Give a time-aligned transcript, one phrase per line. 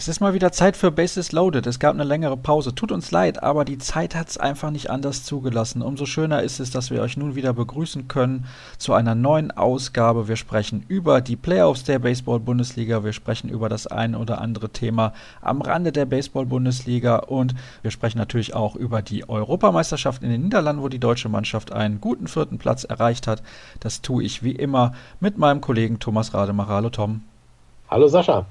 [0.00, 1.66] Es ist mal wieder Zeit für Bases Loaded.
[1.66, 2.74] Es gab eine längere Pause.
[2.74, 5.82] Tut uns leid, aber die Zeit hat es einfach nicht anders zugelassen.
[5.82, 8.46] Umso schöner ist es, dass wir euch nun wieder begrüßen können
[8.78, 10.26] zu einer neuen Ausgabe.
[10.26, 13.04] Wir sprechen über die Playoffs der Baseball-Bundesliga.
[13.04, 17.16] Wir sprechen über das ein oder andere Thema am Rande der Baseball-Bundesliga.
[17.16, 21.72] Und wir sprechen natürlich auch über die Europameisterschaft in den Niederlanden, wo die deutsche Mannschaft
[21.72, 23.42] einen guten vierten Platz erreicht hat.
[23.80, 26.72] Das tue ich wie immer mit meinem Kollegen Thomas Rademacher.
[26.72, 27.20] Hallo Tom.
[27.90, 28.46] Hallo Sascha.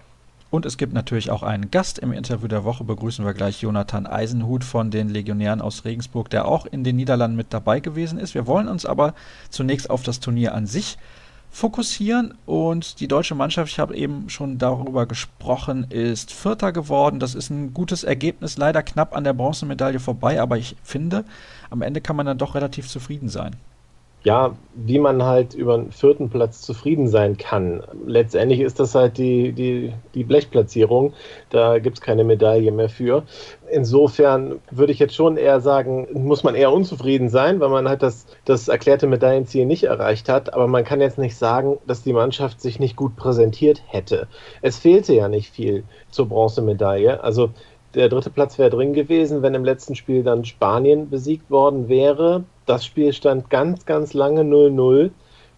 [0.52, 2.84] Und es gibt natürlich auch einen Gast im Interview der Woche.
[2.84, 7.38] Begrüßen wir gleich Jonathan Eisenhut von den Legionären aus Regensburg, der auch in den Niederlanden
[7.38, 8.34] mit dabei gewesen ist.
[8.34, 9.14] Wir wollen uns aber
[9.50, 10.98] zunächst auf das Turnier an sich
[11.52, 17.20] fokussieren und die deutsche Mannschaft, ich habe eben schon darüber gesprochen, ist Vierter geworden.
[17.20, 21.26] Das ist ein gutes Ergebnis, leider knapp an der Bronzemedaille vorbei, aber ich finde,
[21.70, 23.56] am Ende kann man dann doch relativ zufrieden sein
[24.24, 27.84] ja, wie man halt über den vierten Platz zufrieden sein kann.
[28.06, 31.14] Letztendlich ist das halt die, die, die Blechplatzierung.
[31.50, 33.24] Da gibt es keine Medaille mehr für.
[33.72, 38.04] Insofern würde ich jetzt schon eher sagen, muss man eher unzufrieden sein, weil man halt
[38.04, 40.54] das, das erklärte Medaillenziel nicht erreicht hat.
[40.54, 44.28] Aber man kann jetzt nicht sagen, dass die Mannschaft sich nicht gut präsentiert hätte.
[44.62, 47.24] Es fehlte ja nicht viel zur Bronzemedaille.
[47.24, 47.52] Also
[47.96, 52.44] der dritte Platz wäre drin gewesen, wenn im letzten Spiel dann Spanien besiegt worden wäre.
[52.70, 55.10] Das Spiel stand ganz, ganz lange 0-0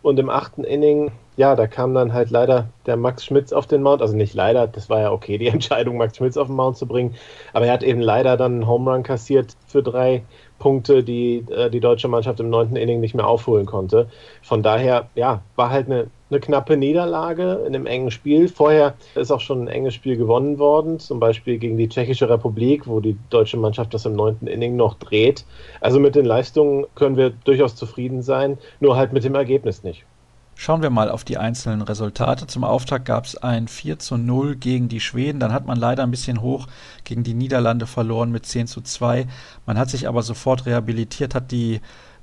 [0.01, 3.83] und im achten Inning, ja, da kam dann halt leider der Max Schmitz auf den
[3.83, 4.01] Mount.
[4.01, 6.85] Also nicht leider, das war ja okay, die Entscheidung, Max Schmitz auf den Mount zu
[6.85, 7.15] bringen.
[7.51, 10.23] Aber er hat eben leider dann einen Home Run kassiert für drei
[10.57, 14.07] Punkte, die äh, die deutsche Mannschaft im neunten Inning nicht mehr aufholen konnte.
[14.41, 18.47] Von daher, ja, war halt eine eine knappe Niederlage in einem engen Spiel.
[18.47, 22.87] Vorher ist auch schon ein enges Spiel gewonnen worden, zum Beispiel gegen die Tschechische Republik,
[22.87, 25.45] wo die deutsche Mannschaft das im neunten Inning noch dreht.
[25.81, 30.05] Also mit den Leistungen können wir durchaus zufrieden sein, nur halt mit dem Ergebnis nicht.
[30.55, 32.45] Schauen wir mal auf die einzelnen Resultate.
[32.45, 35.39] Zum Auftakt gab es ein 4 zu 0 gegen die Schweden.
[35.39, 36.67] Dann hat man leider ein bisschen hoch
[37.03, 39.25] gegen die Niederlande verloren mit 10 zu 2.
[39.65, 41.81] Man hat sich aber sofort rehabilitiert, hat die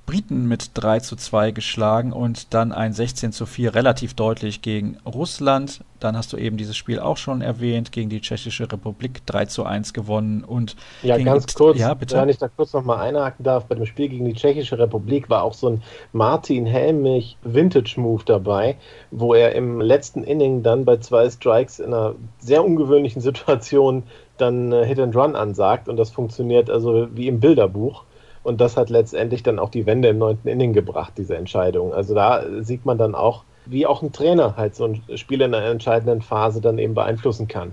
[0.09, 4.97] Briten mit 3 zu 2 geschlagen und dann ein 16 zu 4 relativ deutlich gegen
[5.05, 5.85] Russland.
[6.01, 9.65] Dann hast du eben dieses Spiel auch schon erwähnt, gegen die Tschechische Republik 3 zu
[9.65, 12.17] 1 gewonnen und Ja, ganz kurz, ja, bitte?
[12.17, 15.43] wenn ich da kurz nochmal einhaken darf, bei dem Spiel gegen die Tschechische Republik war
[15.43, 15.83] auch so ein
[16.15, 18.79] Martin Helmich Vintage-Move dabei,
[19.11, 24.05] wo er im letzten Inning dann bei zwei Strikes in einer sehr ungewöhnlichen Situation
[24.39, 28.05] dann äh, Hit and Run ansagt und das funktioniert also wie im Bilderbuch.
[28.43, 31.93] Und das hat letztendlich dann auch die Wende im neunten Inning gebracht, diese Entscheidung.
[31.93, 35.55] Also da sieht man dann auch, wie auch ein Trainer halt so ein Spiel in
[35.55, 37.73] einer entscheidenden Phase dann eben beeinflussen kann.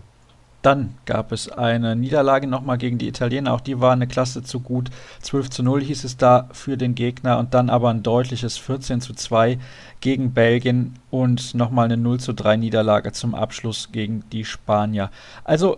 [0.66, 3.54] Dann gab es eine Niederlage nochmal gegen die Italiener.
[3.54, 4.90] Auch die war eine Klasse zu gut.
[5.22, 9.00] 12 zu 0 hieß es da für den Gegner und dann aber ein deutliches 14
[9.00, 9.60] zu 2
[10.02, 15.12] gegen Belgien und nochmal eine 0 zu 3 Niederlage zum Abschluss gegen die Spanier.
[15.44, 15.78] Also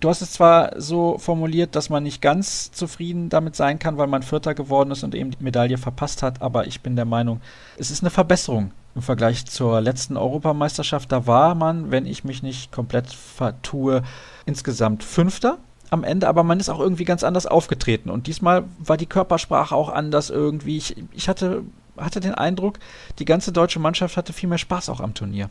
[0.00, 4.06] Du hast es zwar so formuliert, dass man nicht ganz zufrieden damit sein kann, weil
[4.06, 7.40] man Vierter geworden ist und eben die Medaille verpasst hat, aber ich bin der Meinung,
[7.78, 11.10] es ist eine Verbesserung im Vergleich zur letzten Europameisterschaft.
[11.10, 14.02] Da war man, wenn ich mich nicht komplett vertue,
[14.46, 15.58] insgesamt Fünfter
[15.90, 18.10] am Ende, aber man ist auch irgendwie ganz anders aufgetreten.
[18.10, 20.76] Und diesmal war die Körpersprache auch anders irgendwie.
[20.76, 21.64] Ich, ich hatte,
[21.96, 22.78] hatte den Eindruck,
[23.18, 25.50] die ganze deutsche Mannschaft hatte viel mehr Spaß auch am Turnier.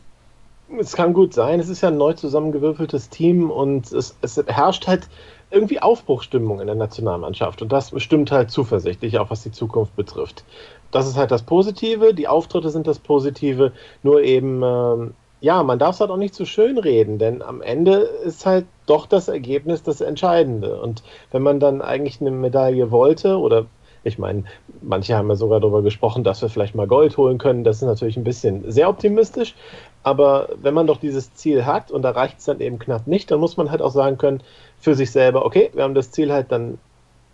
[0.76, 1.60] Es kann gut sein.
[1.60, 5.08] Es ist ja ein neu zusammengewürfeltes Team und es, es herrscht halt
[5.50, 7.62] irgendwie Aufbruchstimmung in der Nationalmannschaft.
[7.62, 10.44] Und das stimmt halt zuversichtlich, auch was die Zukunft betrifft.
[10.90, 12.12] Das ist halt das Positive.
[12.12, 13.72] Die Auftritte sind das Positive.
[14.02, 17.62] Nur eben, ähm, ja, man darf es halt auch nicht zu schön reden, denn am
[17.62, 20.80] Ende ist halt doch das Ergebnis das Entscheidende.
[20.80, 23.66] Und wenn man dann eigentlich eine Medaille wollte oder
[24.04, 24.44] ich meine,
[24.82, 27.64] manche haben ja sogar darüber gesprochen, dass wir vielleicht mal Gold holen können.
[27.64, 29.54] Das ist natürlich ein bisschen sehr optimistisch.
[30.02, 33.30] Aber wenn man doch dieses Ziel hat und da reicht es dann eben knapp nicht,
[33.30, 34.42] dann muss man halt auch sagen können
[34.78, 36.78] für sich selber, okay, wir haben das Ziel halt dann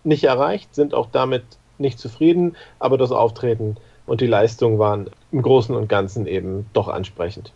[0.02, 1.44] nicht erreicht, sind auch damit
[1.78, 3.76] nicht zufrieden, aber das Auftreten
[4.06, 7.52] und die Leistung waren im Großen und Ganzen eben doch ansprechend.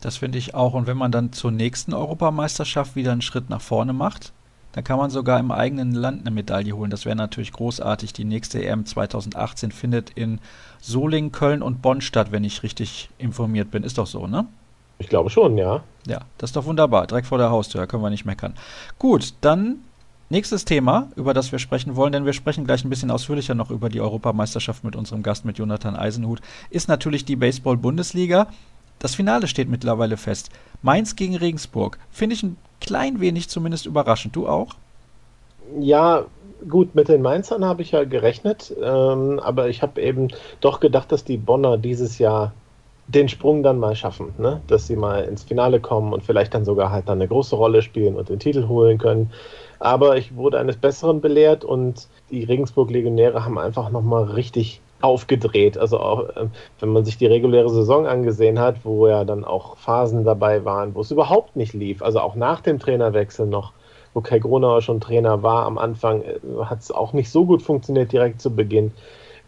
[0.00, 0.74] Das finde ich auch.
[0.74, 4.32] Und wenn man dann zur nächsten Europameisterschaft wieder einen Schritt nach vorne macht,
[4.76, 6.90] dann kann man sogar im eigenen Land eine Medaille holen.
[6.90, 8.12] Das wäre natürlich großartig.
[8.12, 10.38] Die nächste EM 2018 findet in
[10.82, 13.84] Solingen, Köln und Bonn statt, wenn ich richtig informiert bin.
[13.84, 14.46] Ist doch so, ne?
[14.98, 15.82] Ich glaube schon, ja.
[16.06, 17.06] Ja, das ist doch wunderbar.
[17.06, 18.52] Direkt vor der Haustür, da können wir nicht meckern.
[18.98, 19.76] Gut, dann
[20.28, 23.70] nächstes Thema, über das wir sprechen wollen, denn wir sprechen gleich ein bisschen ausführlicher noch
[23.70, 28.48] über die Europameisterschaft mit unserem Gast, mit Jonathan Eisenhut, ist natürlich die Baseball-Bundesliga.
[28.98, 30.50] Das Finale steht mittlerweile fest.
[30.82, 31.98] Mainz gegen Regensburg.
[32.10, 34.34] Finde ich ein klein wenig zumindest überraschend.
[34.36, 34.74] Du auch?
[35.80, 36.26] Ja,
[36.68, 40.28] gut, mit den Mainzern habe ich ja gerechnet, ähm, aber ich habe eben
[40.60, 42.52] doch gedacht, dass die Bonner dieses Jahr
[43.08, 44.60] den Sprung dann mal schaffen, ne?
[44.66, 47.82] dass sie mal ins Finale kommen und vielleicht dann sogar halt dann eine große Rolle
[47.82, 49.30] spielen und den Titel holen können.
[49.78, 55.78] Aber ich wurde eines Besseren belehrt und die Regensburg-Legionäre haben einfach nochmal richtig aufgedreht.
[55.78, 56.46] Also auch, äh,
[56.80, 60.94] wenn man sich die reguläre Saison angesehen hat, wo ja dann auch Phasen dabei waren,
[60.94, 62.02] wo es überhaupt nicht lief.
[62.02, 63.72] Also auch nach dem Trainerwechsel noch,
[64.14, 67.62] wo Kai Gronauer schon Trainer war am Anfang, äh, hat es auch nicht so gut
[67.62, 68.92] funktioniert direkt zu Beginn.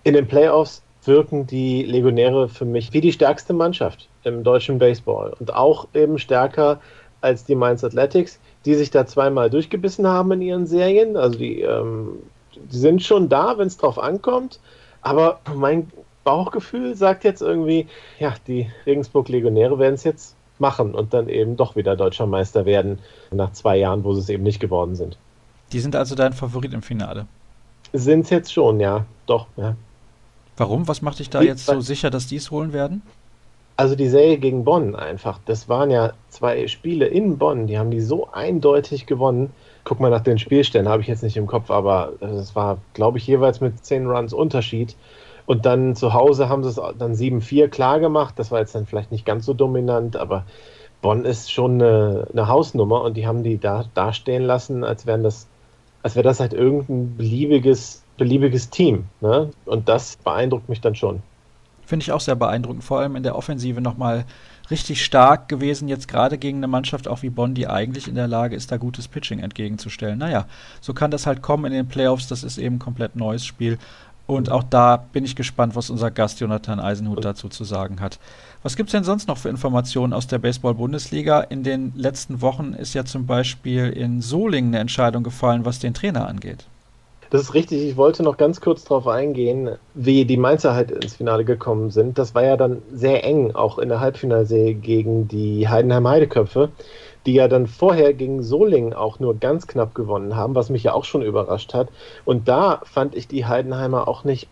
[0.05, 5.35] In den Playoffs wirken die Legionäre für mich wie die stärkste Mannschaft im deutschen Baseball
[5.39, 6.81] und auch eben stärker
[7.21, 11.17] als die Mainz Athletics, die sich da zweimal durchgebissen haben in ihren Serien.
[11.17, 12.19] Also die, ähm,
[12.55, 14.61] die sind schon da, wenn es drauf ankommt.
[15.03, 15.91] Aber mein
[16.25, 17.87] Bauchgefühl sagt jetzt irgendwie,
[18.19, 22.67] ja, die Regensburg Legionäre werden es jetzt machen und dann eben doch wieder deutscher Meister
[22.67, 22.99] werden
[23.31, 25.17] nach zwei Jahren, wo sie es eben nicht geworden sind.
[25.73, 27.27] Die sind also dein Favorit im Finale?
[27.93, 29.77] Sind es jetzt schon, ja, doch, ja.
[30.57, 30.89] Warum?
[30.89, 33.03] Was macht dich da jetzt so sicher, dass die es holen werden?
[33.79, 35.39] Also die Serie gegen Bonn einfach.
[35.45, 39.53] Das waren ja zwei Spiele in Bonn, die haben die so eindeutig gewonnen.
[39.85, 43.19] Guck mal nach den Spielständen, habe ich jetzt nicht im Kopf, aber es war, glaube
[43.19, 44.97] ich, jeweils mit zehn Runs Unterschied.
[45.47, 48.35] Und dann zu Hause haben sie es dann 7-4 klar gemacht.
[48.37, 50.45] Das war jetzt dann vielleicht nicht ganz so dominant, aber
[51.01, 55.23] Bonn ist schon eine, eine Hausnummer und die haben die da dastehen lassen, als wären
[55.23, 55.47] das,
[56.03, 59.05] als wäre das halt irgendein beliebiges beliebiges Team.
[59.21, 59.51] Ne?
[59.65, 61.23] Und das beeindruckt mich dann schon.
[61.89, 64.27] Finde ich auch sehr beeindruckend, vor allem in der Offensive nochmal
[64.71, 68.29] richtig stark gewesen, jetzt gerade gegen eine Mannschaft auch wie Bonn, die eigentlich in der
[68.29, 70.19] Lage ist, da gutes Pitching entgegenzustellen.
[70.19, 70.45] Naja,
[70.83, 73.79] so kann das halt kommen in den Playoffs, das ist eben ein komplett neues Spiel.
[74.27, 78.19] Und auch da bin ich gespannt, was unser Gast Jonathan Eisenhut dazu zu sagen hat.
[78.63, 81.41] Was gibt es denn sonst noch für Informationen aus der Baseball-Bundesliga?
[81.41, 85.95] In den letzten Wochen ist ja zum Beispiel in Solingen eine Entscheidung gefallen, was den
[85.95, 86.67] Trainer angeht.
[87.31, 87.83] Das ist richtig.
[87.83, 92.19] Ich wollte noch ganz kurz darauf eingehen, wie die Mainzer halt ins Finale gekommen sind.
[92.19, 96.71] Das war ja dann sehr eng, auch in der Halbfinalserie gegen die Heidenheim Heideköpfe,
[97.27, 100.95] die ja dann vorher gegen Solingen auch nur ganz knapp gewonnen haben, was mich ja
[100.95, 101.89] auch schon überrascht hat.
[102.25, 104.49] Und da fand ich die Heidenheimer auch nicht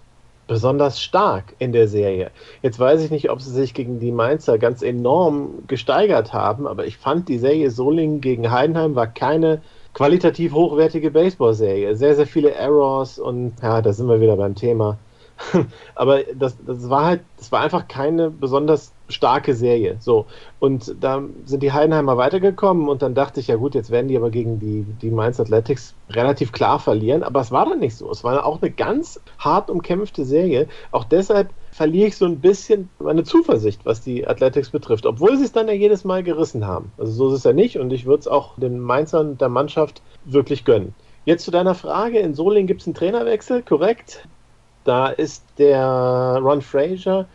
[0.46, 2.30] besonders stark in der Serie.
[2.62, 6.86] Jetzt weiß ich nicht, ob sie sich gegen die Mainzer ganz enorm gesteigert haben, aber
[6.86, 9.62] ich fand die Serie Solingen gegen Heidenheim war keine
[9.96, 11.96] qualitativ hochwertige Baseball-Serie.
[11.96, 14.98] Sehr, sehr viele Errors und ja, da sind wir wieder beim Thema.
[15.94, 19.96] Aber das, das war halt, das war einfach keine besonders starke Serie.
[20.00, 20.26] So.
[20.58, 24.16] Und da sind die Heidenheimer weitergekommen und dann dachte ich, ja gut, jetzt werden die
[24.16, 27.22] aber gegen die, die Mainz Athletics relativ klar verlieren.
[27.22, 28.10] Aber es war dann nicht so.
[28.10, 30.68] Es war auch eine ganz hart umkämpfte Serie.
[30.90, 35.44] Auch deshalb verliere ich so ein bisschen meine Zuversicht, was die Athletics betrifft, obwohl sie
[35.44, 36.90] es dann ja jedes Mal gerissen haben.
[36.96, 40.00] Also so ist es ja nicht und ich würde es auch den Mainzern der Mannschaft
[40.24, 40.94] wirklich gönnen.
[41.26, 44.26] Jetzt zu deiner Frage, in Solingen gibt es einen Trainerwechsel, korrekt?
[44.86, 47.26] Da ist der Ron Fraser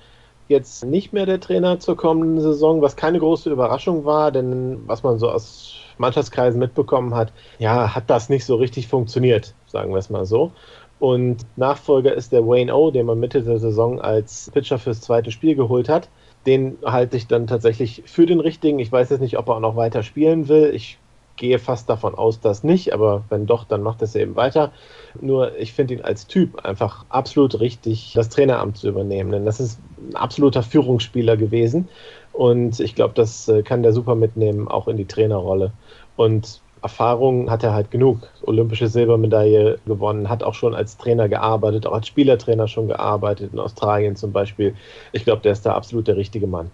[0.48, 5.04] jetzt nicht mehr der Trainer zur kommenden Saison, was keine große Überraschung war, denn was
[5.04, 9.98] man so aus Mannschaftskreisen mitbekommen hat, ja, hat das nicht so richtig funktioniert, sagen wir
[9.98, 10.52] es mal so.
[11.00, 15.32] Und Nachfolger ist der Wayne O, den man Mitte der Saison als Pitcher fürs zweite
[15.32, 16.10] Spiel geholt hat.
[16.46, 18.80] Den halte ich dann tatsächlich für den richtigen.
[18.80, 20.72] Ich weiß jetzt nicht, ob er auch noch weiter spielen will.
[20.74, 21.00] Ich
[21.36, 24.72] gehe fast davon aus, dass nicht, aber wenn doch, dann macht es eben weiter.
[25.20, 29.60] Nur ich finde ihn als Typ einfach absolut richtig, das Traineramt zu übernehmen, denn das
[29.60, 31.88] ist ein absoluter Führungsspieler gewesen
[32.34, 35.74] und ich glaube, das äh, kann der super mitnehmen, auch in die Trainerrolle.
[36.16, 38.30] Und Erfahrung hat er halt genug.
[38.44, 43.60] Olympische Silbermedaille gewonnen, hat auch schon als Trainer gearbeitet, auch als Spielertrainer schon gearbeitet, in
[43.60, 44.76] Australien zum Beispiel.
[45.12, 46.72] Ich glaube, der ist da absolut der richtige Mann.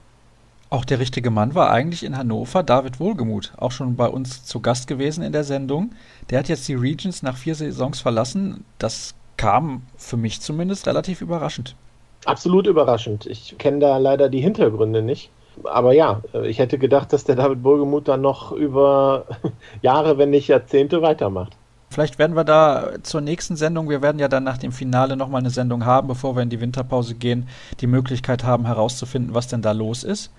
[0.69, 4.59] Auch der richtige Mann war eigentlich in Hannover David Wohlgemuth, auch schon bei uns zu
[4.59, 5.91] Gast gewesen in der Sendung.
[6.29, 8.65] Der hat jetzt die Regions nach vier Saisons verlassen.
[8.77, 11.75] Das kam für mich zumindest relativ überraschend.
[12.25, 13.25] Absolut überraschend.
[13.27, 15.29] Ich kenne da leider die Hintergründe nicht
[15.63, 19.25] aber ja, ich hätte gedacht, dass der David Burgemuth dann noch über
[19.81, 21.53] Jahre, wenn nicht Jahrzehnte weitermacht.
[21.89, 25.39] Vielleicht werden wir da zur nächsten Sendung, wir werden ja dann nach dem Finale nochmal
[25.39, 27.47] eine Sendung haben, bevor wir in die Winterpause gehen,
[27.79, 30.31] die Möglichkeit haben herauszufinden, was denn da los ist.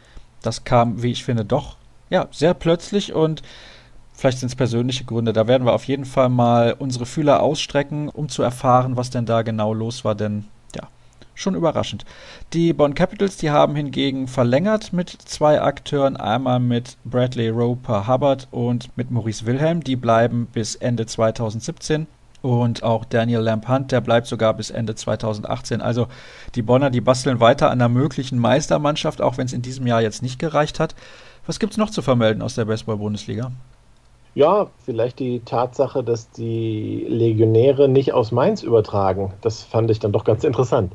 [0.43, 1.77] Das kam, wie ich finde, doch
[2.11, 3.43] ja, sehr plötzlich und
[4.15, 5.33] vielleicht sind es persönliche Gründe.
[5.33, 9.27] Da werden wir auf jeden Fall mal unsere Fühler ausstrecken, um zu erfahren, was denn
[9.27, 10.45] da genau los war, denn
[11.39, 12.05] schon überraschend.
[12.53, 18.49] Die Bonn Capitals, die haben hingegen verlängert mit zwei Akteuren, einmal mit Bradley Roper Hubbard
[18.51, 19.83] und mit Maurice Wilhelm.
[19.83, 22.07] Die bleiben bis Ende 2017.
[22.49, 25.83] Und auch Daniel Lamp Hunt, der bleibt sogar bis Ende 2018.
[25.83, 26.07] Also
[26.55, 30.01] die Bonner, die basteln weiter an einer möglichen Meistermannschaft, auch wenn es in diesem Jahr
[30.01, 30.95] jetzt nicht gereicht hat.
[31.47, 33.53] Was gibt es noch zu vermelden aus der Baseball-Bundesliga?
[34.35, 39.35] Ja, vielleicht die Tatsache, dass die Legionäre nicht aus Mainz übertragen.
[39.43, 40.95] Das fand ich dann doch ganz interessant.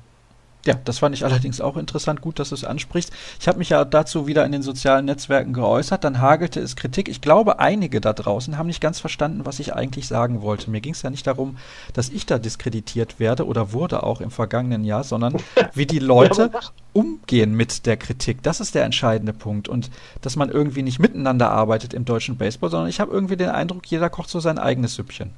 [0.66, 2.22] Ja, das fand ich allerdings auch interessant.
[2.22, 3.12] Gut, dass du es ansprichst.
[3.40, 6.06] Ich habe mich ja dazu wieder in den sozialen Netzwerken geäußert.
[6.06, 7.10] Dann hagelte es Kritik.
[7.10, 10.72] Ich glaube, einige da draußen haben nicht ganz verstanden, was ich eigentlich sagen wollte.
[10.72, 11.58] Mir ging es ja nicht darum,
[11.92, 15.36] dass ich da diskreditiert werde oder wurde auch im vergangenen Jahr, sondern
[15.74, 16.50] wie die Leute
[16.94, 18.42] umgehen mit der Kritik.
[18.42, 19.68] Das ist der entscheidende Punkt.
[19.68, 19.92] Und
[20.22, 23.86] dass man irgendwie nicht miteinander arbeitet im deutschen Baseball, sondern ich habe irgendwie den Eindruck,
[23.88, 25.32] jeder kocht so sein eigenes Süppchen.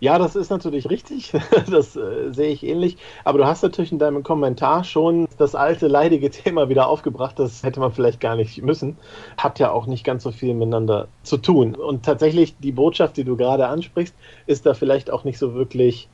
[0.00, 1.32] Ja, das ist natürlich richtig.
[1.70, 2.96] Das äh, sehe ich ähnlich.
[3.24, 7.38] Aber du hast natürlich in deinem Kommentar schon das alte leidige Thema wieder aufgebracht.
[7.38, 8.96] Das hätte man vielleicht gar nicht müssen.
[9.36, 11.74] Hat ja auch nicht ganz so viel miteinander zu tun.
[11.74, 14.14] Und tatsächlich die Botschaft, die du gerade ansprichst,
[14.46, 16.08] ist da vielleicht auch nicht so wirklich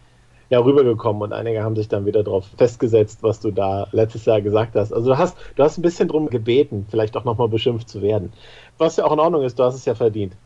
[0.49, 4.41] ja, rübergekommen und einige haben sich dann wieder darauf festgesetzt, was du da letztes Jahr
[4.41, 4.93] gesagt hast.
[4.93, 8.33] Also du hast, du hast ein bisschen drum gebeten, vielleicht auch nochmal beschimpft zu werden.
[8.79, 10.37] Was ja auch in Ordnung ist, du hast es ja verdient.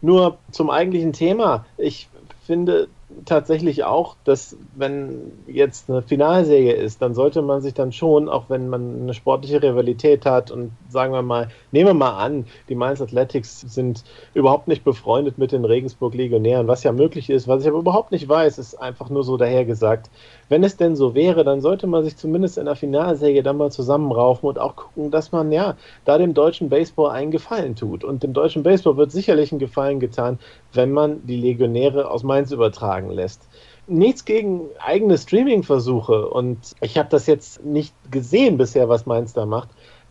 [0.00, 1.66] Nur zum eigentlichen Thema.
[1.76, 2.08] Ich
[2.50, 2.88] finde
[3.26, 8.46] tatsächlich auch, dass wenn jetzt eine Finalserie ist, dann sollte man sich dann schon, auch
[8.48, 12.74] wenn man eine sportliche Rivalität hat und sagen wir mal, nehmen wir mal an, die
[12.74, 14.02] Mainz Athletics sind
[14.34, 18.10] überhaupt nicht befreundet mit den Regensburg Legionären, was ja möglich ist, was ich aber überhaupt
[18.10, 20.10] nicht weiß, ist einfach nur so dahergesagt.
[20.50, 23.70] Wenn es denn so wäre, dann sollte man sich zumindest in der Finalserie dann mal
[23.70, 28.04] zusammenraufen und auch gucken, dass man ja da dem deutschen Baseball einen Gefallen tut.
[28.04, 30.38] Und dem deutschen Baseball wird sicherlich einen Gefallen getan,
[30.72, 33.48] wenn man die Legionäre aus Mainz übertragen lässt
[33.86, 39.46] nichts gegen eigene Streaming-Versuche und ich habe das jetzt nicht gesehen bisher, was Mainz da
[39.46, 39.68] macht.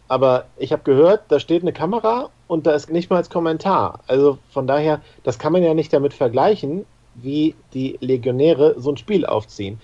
[0.10, 4.00] Aber ich habe gehört, da steht eine Kamera und da ist nicht mal als Kommentar.
[4.08, 8.98] Also von daher, das kann man ja nicht damit vergleichen, wie die Legionäre so ein
[8.98, 9.80] Spiel aufziehen.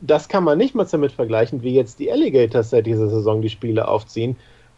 [0.00, 3.50] Das kann man nicht mal damit vergleichen, wie jetzt die Alligators seit dieser Saison die
[3.50, 4.36] Spiele aufziehen.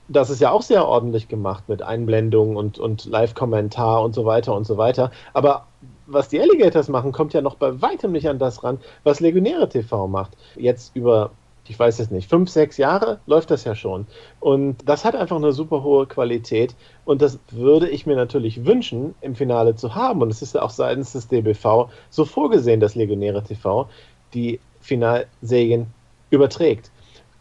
[0.08, 4.54] Das ist ja auch sehr ordentlich gemacht mit Einblendungen und, und Live-Kommentar und so weiter
[4.54, 5.12] und so weiter.
[5.32, 5.66] Aber
[6.06, 9.68] was die Alligators machen, kommt ja noch bei weitem nicht an das ran, was Legionäre
[9.68, 10.36] TV macht.
[10.56, 11.30] Jetzt über,
[11.68, 14.06] ich weiß es nicht, fünf, sechs Jahre läuft das ja schon.
[14.40, 16.74] Und das hat einfach eine super hohe Qualität.
[17.04, 20.20] Und das würde ich mir natürlich wünschen, im Finale zu haben.
[20.20, 23.88] Und es ist ja auch seitens des DBV so vorgesehen, dass Legionäre TV
[24.34, 25.86] die Finalserien
[26.30, 26.90] überträgt.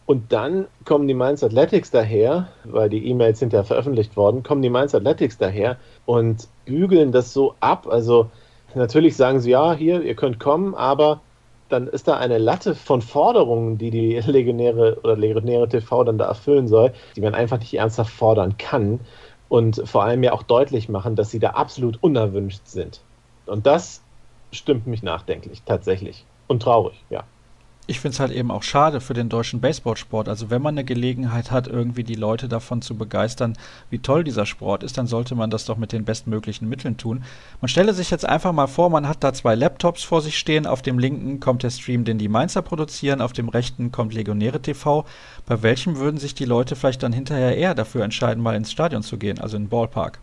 [0.06, 4.62] Und dann kommen die Mainz Athletics daher, weil die E-Mails sind ja veröffentlicht worden, kommen
[4.62, 7.86] die Mainz Athletics daher und bügeln das so ab.
[7.88, 8.30] Also
[8.74, 11.20] natürlich sagen sie, ja, hier, ihr könnt kommen, aber
[11.68, 16.26] dann ist da eine Latte von Forderungen, die die Legionäre oder Legionäre TV dann da
[16.26, 19.00] erfüllen soll, die man einfach nicht ernsthaft fordern kann
[19.48, 23.00] und vor allem ja auch deutlich machen, dass sie da absolut unerwünscht sind.
[23.46, 24.02] Und das
[24.50, 26.26] stimmt mich nachdenklich, tatsächlich.
[26.52, 27.24] Und traurig, ja
[27.88, 30.28] ich finde es halt eben auch schade für den deutschen Baseballsport.
[30.28, 33.54] Also wenn man eine Gelegenheit hat, irgendwie die Leute davon zu begeistern,
[33.90, 37.24] wie toll dieser Sport ist, dann sollte man das doch mit den bestmöglichen Mitteln tun.
[37.60, 40.66] Man stelle sich jetzt einfach mal vor, man hat da zwei Laptops vor sich stehen.
[40.66, 44.62] Auf dem linken kommt der Stream, den die Mainzer produzieren, auf dem rechten kommt Legionäre
[44.62, 45.04] TV.
[45.44, 49.02] Bei welchem würden sich die Leute vielleicht dann hinterher eher dafür entscheiden, mal ins Stadion
[49.02, 50.20] zu gehen, also in den Ballpark?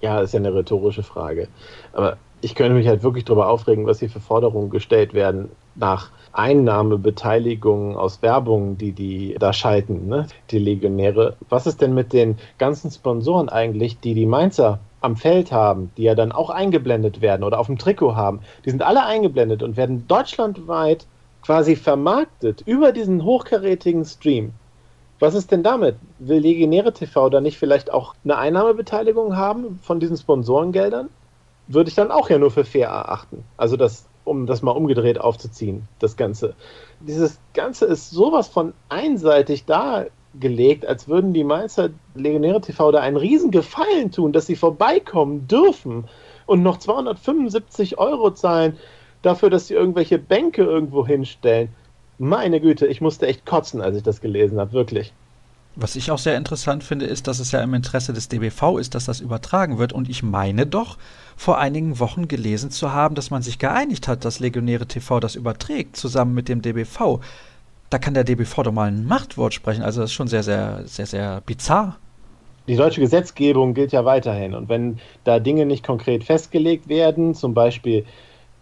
[0.00, 1.48] Ja, ist ja eine rhetorische Frage.
[1.92, 6.10] Aber ich könnte mich halt wirklich darüber aufregen, was hier für Forderungen gestellt werden nach
[6.32, 10.26] Einnahmebeteiligungen aus Werbung, die die da schalten, ne?
[10.50, 11.36] die Legionäre.
[11.48, 16.02] Was ist denn mit den ganzen Sponsoren eigentlich, die die Mainzer am Feld haben, die
[16.02, 18.40] ja dann auch eingeblendet werden oder auf dem Trikot haben?
[18.64, 21.06] Die sind alle eingeblendet und werden deutschlandweit
[21.42, 24.52] quasi vermarktet über diesen hochkarätigen Stream.
[25.20, 25.96] Was ist denn damit?
[26.20, 31.08] Will Legionäre TV da nicht vielleicht auch eine Einnahmebeteiligung haben von diesen Sponsorengeldern?
[31.68, 33.44] Würde ich dann auch ja nur für fair erachten.
[33.56, 36.54] Also das um das mal umgedreht aufzuziehen, das Ganze.
[37.00, 43.16] Dieses Ganze ist sowas von einseitig dargelegt, als würden die Mainzer Legionäre TV da einen
[43.16, 46.04] riesen Gefallen tun, dass sie vorbeikommen dürfen
[46.46, 48.76] und noch 275 Euro zahlen
[49.22, 51.70] dafür, dass sie irgendwelche Bänke irgendwo hinstellen.
[52.18, 55.12] Meine Güte, ich musste echt kotzen, als ich das gelesen habe, wirklich.
[55.80, 58.96] Was ich auch sehr interessant finde, ist, dass es ja im Interesse des DBV ist,
[58.96, 59.92] dass das übertragen wird.
[59.92, 60.98] Und ich meine doch,
[61.36, 65.36] vor einigen Wochen gelesen zu haben, dass man sich geeinigt hat, dass Legionäre TV das
[65.36, 67.20] überträgt, zusammen mit dem DBV.
[67.90, 69.82] Da kann der DBV doch mal ein Machtwort sprechen.
[69.82, 71.96] Also das ist schon sehr, sehr, sehr, sehr bizarr.
[72.66, 74.54] Die deutsche Gesetzgebung gilt ja weiterhin.
[74.54, 78.04] Und wenn da Dinge nicht konkret festgelegt werden, zum Beispiel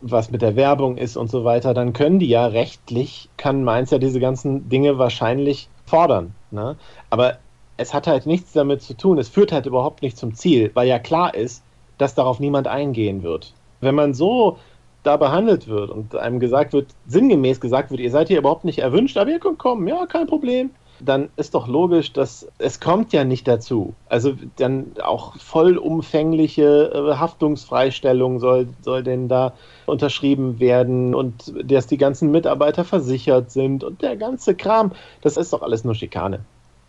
[0.01, 3.91] was mit der Werbung ist und so weiter, dann können die ja rechtlich, kann Mainz
[3.91, 6.35] ja diese ganzen Dinge wahrscheinlich fordern.
[6.51, 6.77] Ne?
[7.11, 7.39] Aber
[7.77, 10.89] es hat halt nichts damit zu tun, es führt halt überhaupt nicht zum Ziel, weil
[10.89, 11.63] ja klar ist,
[11.99, 13.55] dass darauf niemand eingehen wird.
[13.81, 14.59] Wenn man so
[15.03, 18.81] da behandelt wird und einem gesagt wird, sinngemäß gesagt wird, ihr seid hier überhaupt nicht
[18.81, 20.71] erwünscht, aber ihr könnt kommen, ja, kein Problem.
[21.01, 23.95] Dann ist doch logisch, dass es kommt ja nicht dazu.
[24.09, 29.53] Also dann auch vollumfängliche äh, Haftungsfreistellung soll, soll denn da
[29.87, 34.93] unterschrieben werden und dass die ganzen Mitarbeiter versichert sind und der ganze Kram.
[35.23, 36.41] Das ist doch alles nur Schikane.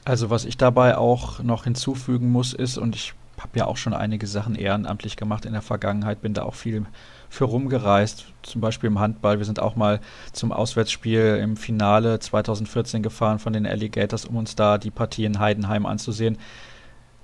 [0.06, 3.94] Also was ich dabei auch noch hinzufügen muss, ist, und ich habe ja auch schon
[3.94, 6.86] einige Sachen ehrenamtlich gemacht in der Vergangenheit, bin da auch viel
[7.30, 9.40] für rumgereist, zum Beispiel im Handball.
[9.40, 10.00] Wir sind auch mal
[10.32, 15.40] zum Auswärtsspiel im Finale 2014 gefahren von den Alligators, um uns da die Partie in
[15.40, 16.38] Heidenheim anzusehen.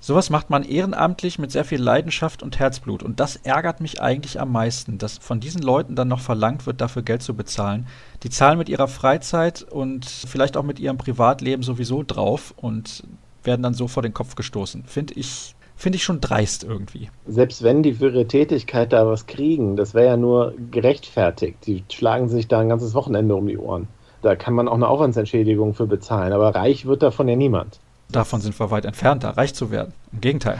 [0.05, 3.03] Sowas macht man ehrenamtlich mit sehr viel Leidenschaft und Herzblut.
[3.03, 6.81] Und das ärgert mich eigentlich am meisten, dass von diesen Leuten dann noch verlangt wird,
[6.81, 7.87] dafür Geld zu bezahlen.
[8.23, 13.03] Die zahlen mit ihrer Freizeit und vielleicht auch mit ihrem Privatleben sowieso drauf und
[13.43, 14.83] werden dann so vor den Kopf gestoßen.
[14.83, 17.09] Finde ich finde ich schon dreist irgendwie.
[17.27, 21.57] Selbst wenn die für ihre Tätigkeit da was kriegen, das wäre ja nur gerechtfertigt.
[21.67, 23.89] Die schlagen sich da ein ganzes Wochenende um die Ohren.
[24.21, 27.81] Da kann man auch eine Aufwandsentschädigung für bezahlen, aber reich wird davon ja niemand.
[28.09, 29.91] Davon sind wir weit entfernt, da reich zu werden.
[30.13, 30.57] Im Gegenteil.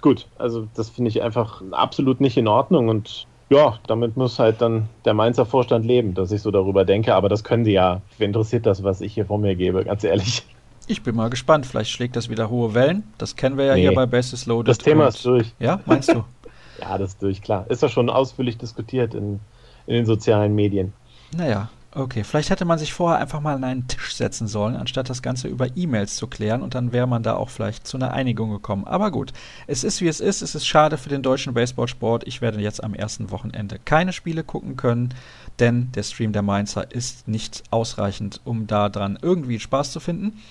[0.00, 4.60] Gut, also das finde ich einfach absolut nicht in Ordnung und ja, damit muss halt
[4.60, 8.02] dann der Mainzer Vorstand leben, dass ich so darüber denke, aber das können sie ja.
[8.18, 10.44] Wer interessiert das, was ich hier vor mir gebe, ganz ehrlich.
[10.86, 11.66] Ich bin mal gespannt.
[11.66, 13.04] Vielleicht schlägt das wieder hohe Wellen.
[13.16, 13.82] Das kennen wir ja nee.
[13.82, 14.68] hier bei Basis Loaded.
[14.68, 15.52] Das Thema ist durch.
[15.58, 16.24] Ja, meinst du?
[16.80, 17.66] ja, das ist durch, klar.
[17.70, 19.40] Ist ja schon ausführlich diskutiert in,
[19.86, 20.92] in den sozialen Medien.
[21.34, 22.22] Naja, okay.
[22.22, 25.48] Vielleicht hätte man sich vorher einfach mal an einen Tisch setzen sollen, anstatt das Ganze
[25.48, 28.86] über E-Mails zu klären und dann wäre man da auch vielleicht zu einer Einigung gekommen.
[28.86, 29.32] Aber gut,
[29.66, 30.42] es ist wie es ist.
[30.42, 32.26] Es ist schade für den deutschen Baseballsport.
[32.26, 35.14] Ich werde jetzt am ersten Wochenende keine Spiele gucken können,
[35.60, 40.42] denn der Stream der Mainzer ist nicht ausreichend, um da dran irgendwie Spaß zu finden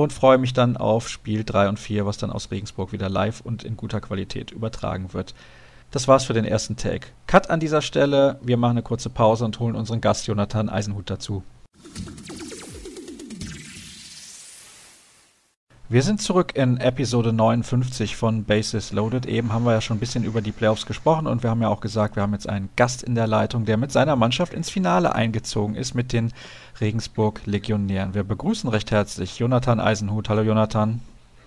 [0.00, 3.42] und freue mich dann auf Spiel 3 und 4, was dann aus Regensburg wieder live
[3.42, 5.34] und in guter Qualität übertragen wird.
[5.90, 7.08] Das war's für den ersten Take.
[7.26, 8.38] Cut an dieser Stelle.
[8.42, 11.42] Wir machen eine kurze Pause und holen unseren Gast Jonathan Eisenhut dazu.
[15.92, 19.26] Wir sind zurück in Episode 59 von Basis Loaded.
[19.26, 21.68] Eben haben wir ja schon ein bisschen über die Playoffs gesprochen und wir haben ja
[21.68, 24.70] auch gesagt, wir haben jetzt einen Gast in der Leitung, der mit seiner Mannschaft ins
[24.70, 26.32] Finale eingezogen ist mit den
[26.80, 28.14] Regensburg Legionären.
[28.14, 30.30] Wir begrüßen recht herzlich Jonathan Eisenhut.
[30.30, 31.02] Hallo Jonathan.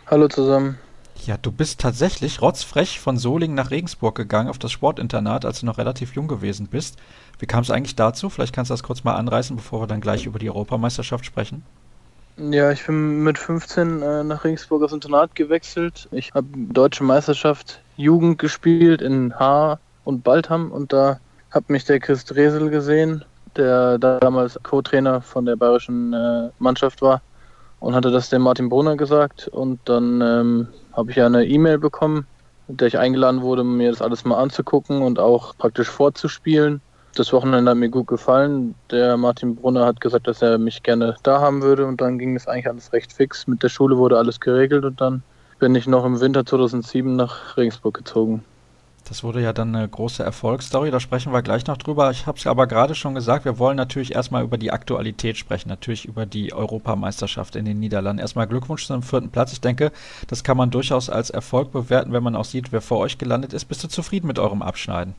[0.06, 0.78] Hallo zusammen.
[1.26, 5.66] Ja, du bist tatsächlich rotzfrech von Solingen nach Regensburg gegangen auf das Sportinternat, als du
[5.66, 6.98] noch relativ jung gewesen bist.
[7.40, 8.30] Wie kam es eigentlich dazu?
[8.30, 11.64] Vielleicht kannst du das kurz mal anreißen, bevor wir dann gleich über die Europameisterschaft sprechen.
[12.38, 16.10] Ja, ich bin mit 15 äh, nach Regensburg aufs Internat gewechselt.
[16.12, 21.22] Ich habe Deutsche Meisterschaft Jugend gespielt in Haar und Baltham und da
[21.52, 23.24] hat mich der Chris Dresel gesehen,
[23.56, 27.22] der damals Co-Trainer von der bayerischen äh, Mannschaft war
[27.80, 32.28] und hatte das dem Martin Brunner gesagt und dann ähm, habe ich eine E-Mail bekommen,
[32.68, 36.82] mit der ich eingeladen wurde, mir das alles mal anzugucken und auch praktisch vorzuspielen
[37.16, 38.76] das Wochenende hat mir gut gefallen.
[38.92, 42.36] Der Martin Brunner hat gesagt, dass er mich gerne da haben würde und dann ging
[42.36, 43.48] es eigentlich alles recht fix.
[43.48, 45.24] Mit der Schule wurde alles geregelt und dann
[45.60, 48.44] bin ich noch im Winter 2007 nach Regensburg gezogen.
[49.08, 52.10] Das wurde ja dann eine große Erfolgsstory, da sprechen wir gleich noch drüber.
[52.10, 55.70] Ich habe es aber gerade schon gesagt, wir wollen natürlich erstmal über die Aktualität sprechen,
[55.70, 58.20] natürlich über die Europameisterschaft in den Niederlanden.
[58.20, 59.54] Erstmal Glückwunsch zum vierten Platz.
[59.54, 59.92] Ich denke,
[60.28, 63.54] das kann man durchaus als Erfolg bewerten, wenn man auch sieht, wer vor euch gelandet
[63.54, 63.66] ist.
[63.66, 65.14] Bist du zufrieden mit eurem Abschneiden?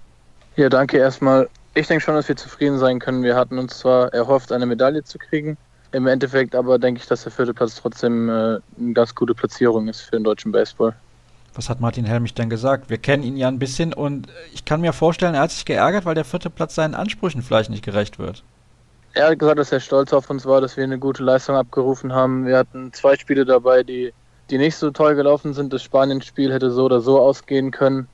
[0.56, 1.48] Ja, danke erstmal.
[1.76, 3.22] Ich denke schon, dass wir zufrieden sein können.
[3.22, 5.58] Wir hatten uns zwar erhofft, eine Medaille zu kriegen.
[5.92, 9.86] Im Endeffekt aber denke ich, dass der vierte Platz trotzdem äh, eine ganz gute Platzierung
[9.86, 10.94] ist für den deutschen Baseball.
[11.52, 12.88] Was hat Martin Helmich denn gesagt?
[12.88, 16.06] Wir kennen ihn ja ein bisschen und ich kann mir vorstellen, er hat sich geärgert,
[16.06, 18.42] weil der vierte Platz seinen Ansprüchen vielleicht nicht gerecht wird.
[19.12, 22.14] Er hat gesagt, dass er stolz auf uns war, dass wir eine gute Leistung abgerufen
[22.14, 22.46] haben.
[22.46, 24.14] Wir hatten zwei Spiele dabei, die,
[24.48, 25.74] die nicht so toll gelaufen sind.
[25.74, 28.08] Das Spanien-Spiel hätte so oder so ausgehen können.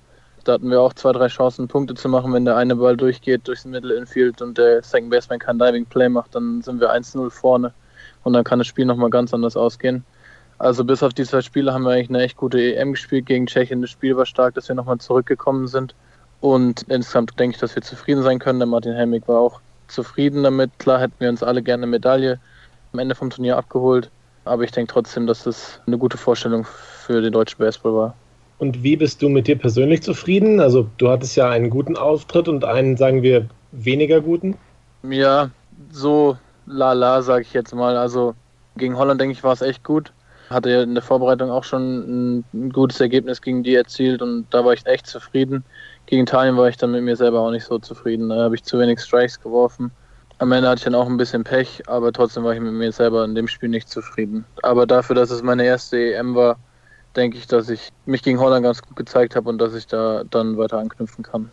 [0.45, 2.33] Da hatten wir auch zwei, drei Chancen, Punkte zu machen.
[2.33, 6.09] Wenn der eine Ball durchgeht durchs Middle Infield und der Second Baseman kein Diving Play
[6.09, 7.73] macht, dann sind wir 1-0 vorne
[8.25, 10.05] und dann kann das Spiel nochmal ganz anders ausgehen.
[10.59, 13.47] Also bis auf die zwei Spiele haben wir eigentlich eine echt gute EM gespielt gegen
[13.47, 13.81] Tschechien.
[13.81, 15.95] Das Spiel war stark, dass wir nochmal zurückgekommen sind.
[16.41, 18.61] Und insgesamt denke ich, dass wir zufrieden sein können.
[18.61, 20.71] Der Martin Helmig war auch zufrieden damit.
[20.79, 22.39] Klar hätten wir uns alle gerne eine Medaille
[22.93, 24.11] am Ende vom Turnier abgeholt.
[24.45, 28.15] Aber ich denke trotzdem, dass das eine gute Vorstellung für den deutschen Baseball war.
[28.63, 30.61] Und wie bist du mit dir persönlich zufrieden?
[30.61, 34.57] Also du hattest ja einen guten Auftritt und einen, sagen wir, weniger guten.
[35.03, 35.51] Ja,
[35.91, 37.97] so lala, sage ich jetzt mal.
[37.97, 38.37] Also
[38.77, 40.13] gegen Holland, denke ich, war es echt gut.
[40.49, 44.65] Hatte ja in der Vorbereitung auch schon ein, gutes Ergebnis gegen die erzielt und da
[44.65, 45.65] war ich echt zufrieden.
[46.07, 48.29] Gegen Italien war ich dann mit mir selber auch nicht so zufrieden.
[48.29, 49.91] Da habe ich zu wenig Strikes geworfen.
[50.39, 52.93] Am Ende hatte ich dann auch ein bisschen Pech, aber trotzdem war ich mit mir
[52.93, 54.45] selber in dem Spiel nicht zufrieden.
[54.63, 56.59] Aber dafür, dass es meine erste EM war,
[57.17, 60.25] denke ich, dass ich mich gegen Holland ganz gut gezeigt habe und dass ich da
[60.31, 61.51] dann weiter anknüpfen kann.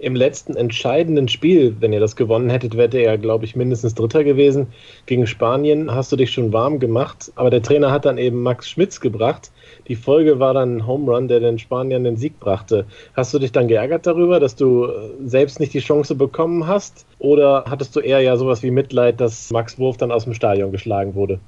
[0.00, 3.96] Im letzten entscheidenden Spiel, wenn ihr das gewonnen hättet, wärt ihr ja, glaube ich, mindestens
[3.96, 4.68] Dritter gewesen.
[5.06, 8.68] Gegen Spanien hast du dich schon warm gemacht, aber der Trainer hat dann eben Max
[8.68, 9.50] Schmitz gebracht.
[9.88, 12.86] Die Folge war dann ein Home Run, der den Spaniern den Sieg brachte.
[13.14, 14.90] Hast du dich dann geärgert darüber, dass du äh,
[15.24, 17.04] selbst nicht die Chance bekommen hast?
[17.18, 20.70] Oder hattest du eher ja sowas wie Mitleid, dass Max Wurf dann aus dem Stadion
[20.70, 21.40] geschlagen wurde?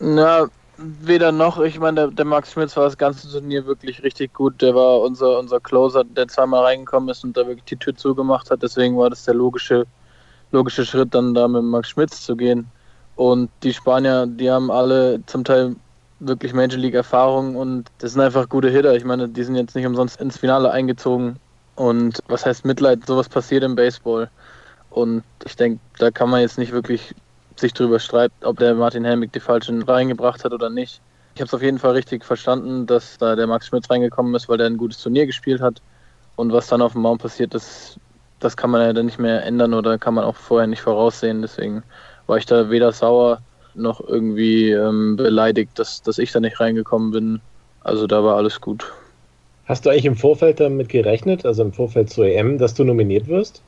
[0.00, 1.60] Na, weder noch.
[1.60, 4.60] Ich meine, der, der, Max Schmitz war das ganze Turnier wirklich richtig gut.
[4.62, 8.50] Der war unser, unser Closer, der zweimal reingekommen ist und da wirklich die Tür zugemacht
[8.50, 8.62] hat.
[8.62, 9.86] Deswegen war das der logische,
[10.52, 12.66] logische Schritt, dann da mit Max Schmitz zu gehen.
[13.16, 15.76] Und die Spanier, die haben alle zum Teil
[16.20, 18.94] wirklich Major League Erfahrung und das sind einfach gute Hitter.
[18.94, 21.36] Ich meine, die sind jetzt nicht umsonst ins Finale eingezogen.
[21.76, 23.06] Und was heißt Mitleid?
[23.06, 24.30] Sowas passiert im Baseball.
[24.90, 27.14] Und ich denke, da kann man jetzt nicht wirklich
[27.56, 31.00] sich darüber streiten, ob der Martin Helmig die falschen reingebracht hat oder nicht.
[31.34, 34.48] Ich habe es auf jeden Fall richtig verstanden, dass da der Max Schmitz reingekommen ist,
[34.48, 35.82] weil der ein gutes Turnier gespielt hat.
[36.36, 37.98] Und was dann auf dem Mount passiert ist,
[38.40, 41.42] das kann man ja dann nicht mehr ändern oder kann man auch vorher nicht voraussehen.
[41.42, 41.82] Deswegen
[42.26, 43.40] war ich da weder sauer
[43.74, 47.40] noch irgendwie ähm, beleidigt, dass, dass ich da nicht reingekommen bin.
[47.82, 48.92] Also da war alles gut.
[49.66, 53.28] Hast du eigentlich im Vorfeld damit gerechnet, also im Vorfeld zur EM, dass du nominiert
[53.28, 53.62] wirst?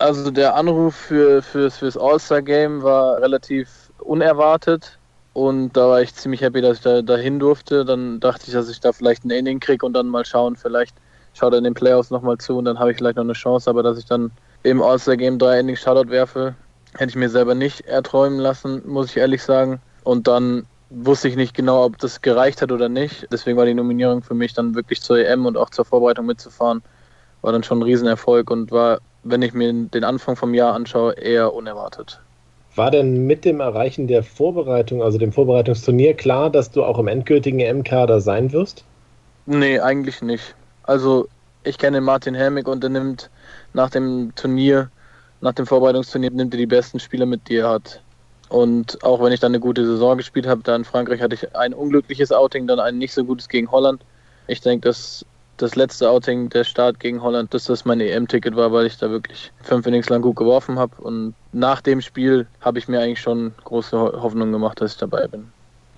[0.00, 4.98] Also der Anruf für, fürs, fürs All-Star-Game war relativ unerwartet
[5.34, 7.84] und da war ich ziemlich happy, dass ich da dahin durfte.
[7.84, 10.96] Dann dachte ich, dass ich da vielleicht ein Inning kriege und dann mal schauen, vielleicht
[11.34, 13.68] schaut er in den Playoffs nochmal zu und dann habe ich vielleicht noch eine Chance,
[13.68, 14.30] aber dass ich dann
[14.62, 16.54] im All-Star-Game drei Innings Shoutout werfe,
[16.94, 19.82] hätte ich mir selber nicht erträumen lassen, muss ich ehrlich sagen.
[20.04, 23.28] Und dann wusste ich nicht genau, ob das gereicht hat oder nicht.
[23.30, 26.82] Deswegen war die Nominierung für mich dann wirklich zur EM und auch zur Vorbereitung mitzufahren,
[27.42, 31.12] war dann schon ein Riesenerfolg und war wenn ich mir den Anfang vom Jahr anschaue,
[31.12, 32.20] eher unerwartet.
[32.76, 37.08] War denn mit dem Erreichen der Vorbereitung, also dem Vorbereitungsturnier, klar, dass du auch im
[37.08, 38.84] endgültigen M-Kader sein wirst?
[39.46, 40.54] Nee, eigentlich nicht.
[40.84, 41.28] Also
[41.64, 43.28] ich kenne Martin Helmig und er nimmt
[43.74, 44.90] nach dem Turnier,
[45.40, 48.00] nach dem Vorbereitungsturnier, nimmt er die besten Spieler mit, die er hat.
[48.48, 51.54] Und auch wenn ich dann eine gute Saison gespielt habe, da in Frankreich hatte ich
[51.54, 54.02] ein unglückliches Outing, dann ein nicht so gutes gegen Holland.
[54.46, 55.24] Ich denke, dass
[55.62, 59.10] das letzte Outing, der Start gegen Holland, dass das mein EM-Ticket war, weil ich da
[59.10, 60.92] wirklich fünf Innings lang gut geworfen habe.
[61.02, 65.26] Und nach dem Spiel habe ich mir eigentlich schon große Hoffnung gemacht, dass ich dabei
[65.26, 65.46] bin.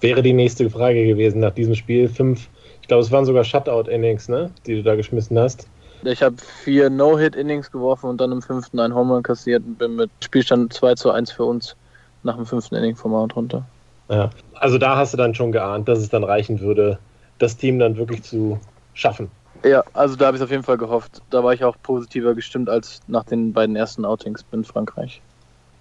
[0.00, 2.08] Wäre die nächste Frage gewesen nach diesem Spiel.
[2.08, 2.48] Fünf,
[2.80, 5.68] ich glaube, es waren sogar Shutout-Innings, ne, die du da geschmissen hast.
[6.04, 9.94] Ich habe vier No-Hit-Innings geworfen und dann im fünften einen Home Run kassiert und bin
[9.94, 11.76] mit Spielstand 2 zu 1 für uns
[12.24, 13.64] nach dem fünften Inning vom Mount runter.
[14.08, 16.98] Ja, also da hast du dann schon geahnt, dass es dann reichen würde,
[17.38, 18.58] das Team dann wirklich zu
[18.94, 19.30] schaffen.
[19.64, 21.22] Ja, also da habe ich es auf jeden Fall gehofft.
[21.30, 25.20] Da war ich auch positiver gestimmt als nach den beiden ersten Outings in Frankreich.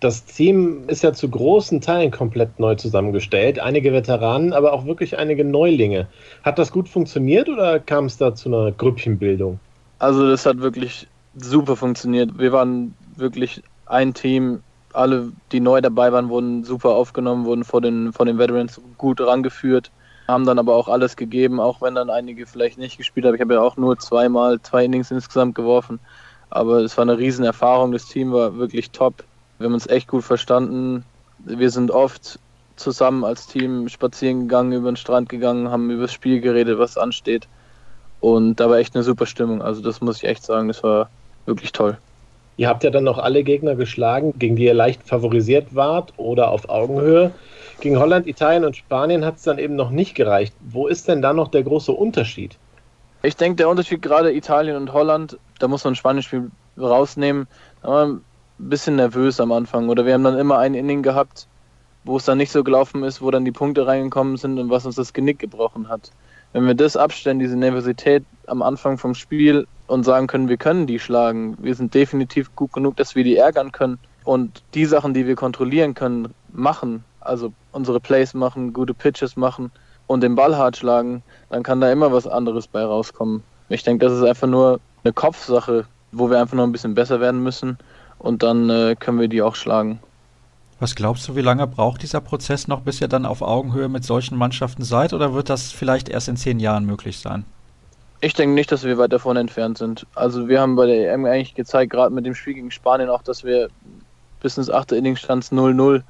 [0.01, 3.59] Das Team ist ja zu großen Teilen komplett neu zusammengestellt.
[3.59, 6.07] Einige Veteranen, aber auch wirklich einige Neulinge.
[6.43, 9.59] Hat das gut funktioniert oder kam es da zu einer Grüppchenbildung?
[9.99, 12.37] Also das hat wirklich super funktioniert.
[12.37, 14.61] Wir waren wirklich ein Team.
[14.93, 19.21] Alle, die neu dabei waren, wurden super aufgenommen, wurden vor den, vor den Veterans gut
[19.21, 19.91] rangeführt
[20.31, 23.35] haben dann aber auch alles gegeben, auch wenn dann einige vielleicht nicht gespielt haben.
[23.35, 25.99] Ich habe ja auch nur zweimal, zwei Innings insgesamt geworfen.
[26.49, 27.91] Aber es war eine Riesenerfahrung.
[27.91, 29.23] Das Team war wirklich top.
[29.57, 31.05] Wir haben uns echt gut verstanden.
[31.39, 32.39] Wir sind oft
[32.75, 36.97] zusammen als Team spazieren gegangen, über den Strand gegangen, haben über das Spiel geredet, was
[36.97, 37.47] ansteht.
[38.19, 39.61] Und da war echt eine super Stimmung.
[39.61, 41.09] Also das muss ich echt sagen, das war
[41.45, 41.97] wirklich toll.
[42.57, 46.51] Ihr habt ja dann noch alle Gegner geschlagen, gegen die ihr leicht favorisiert wart oder
[46.51, 47.31] auf Augenhöhe.
[47.81, 50.53] Gegen Holland, Italien und Spanien hat es dann eben noch nicht gereicht.
[50.59, 52.59] Wo ist denn da noch der große Unterschied?
[53.23, 57.47] Ich denke, der Unterschied gerade Italien und Holland, da muss man ein Spanisch-Spiel rausnehmen.
[57.81, 58.21] Da war ein
[58.59, 59.89] bisschen nervös am Anfang.
[59.89, 61.47] Oder wir haben dann immer ein Inning gehabt,
[62.03, 64.85] wo es dann nicht so gelaufen ist, wo dann die Punkte reingekommen sind und was
[64.85, 66.11] uns das Genick gebrochen hat.
[66.53, 70.85] Wenn wir das abstellen, diese Nervosität am Anfang vom Spiel und sagen können, wir können
[70.85, 75.15] die schlagen, wir sind definitiv gut genug, dass wir die ärgern können und die Sachen,
[75.15, 79.71] die wir kontrollieren können, machen, also unsere Plays machen, gute Pitches machen
[80.07, 83.43] und den Ball hart schlagen, dann kann da immer was anderes bei rauskommen.
[83.69, 87.19] Ich denke, das ist einfach nur eine Kopfsache, wo wir einfach noch ein bisschen besser
[87.19, 87.77] werden müssen
[88.19, 89.99] und dann äh, können wir die auch schlagen.
[90.79, 94.03] Was glaubst du, wie lange braucht dieser Prozess noch, bis ihr dann auf Augenhöhe mit
[94.03, 97.45] solchen Mannschaften seid oder wird das vielleicht erst in zehn Jahren möglich sein?
[98.19, 100.05] Ich denke nicht, dass wir weit davon entfernt sind.
[100.15, 103.23] Also wir haben bei der EM eigentlich gezeigt, gerade mit dem Spiel gegen Spanien auch,
[103.23, 103.69] dass wir
[104.41, 106.01] bis ins achte Inning stand 0-0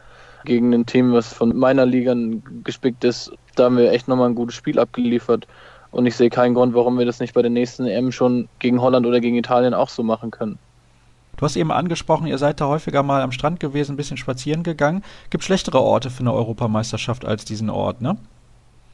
[0.46, 2.16] gegen ein Team, was von meiner Liga
[2.64, 3.32] gespickt ist.
[3.56, 5.48] Da haben wir echt nochmal ein gutes Spiel abgeliefert.
[5.92, 8.82] Und ich sehe keinen Grund, warum wir das nicht bei der nächsten EM schon gegen
[8.82, 10.58] Holland oder gegen Italien auch so machen können.
[11.38, 14.64] Du hast eben angesprochen, ihr seid da häufiger mal am Strand gewesen, ein bisschen spazieren
[14.64, 15.04] gegangen.
[15.30, 18.18] Gibt schlechtere Orte für eine Europameisterschaft als diesen Ort, ne?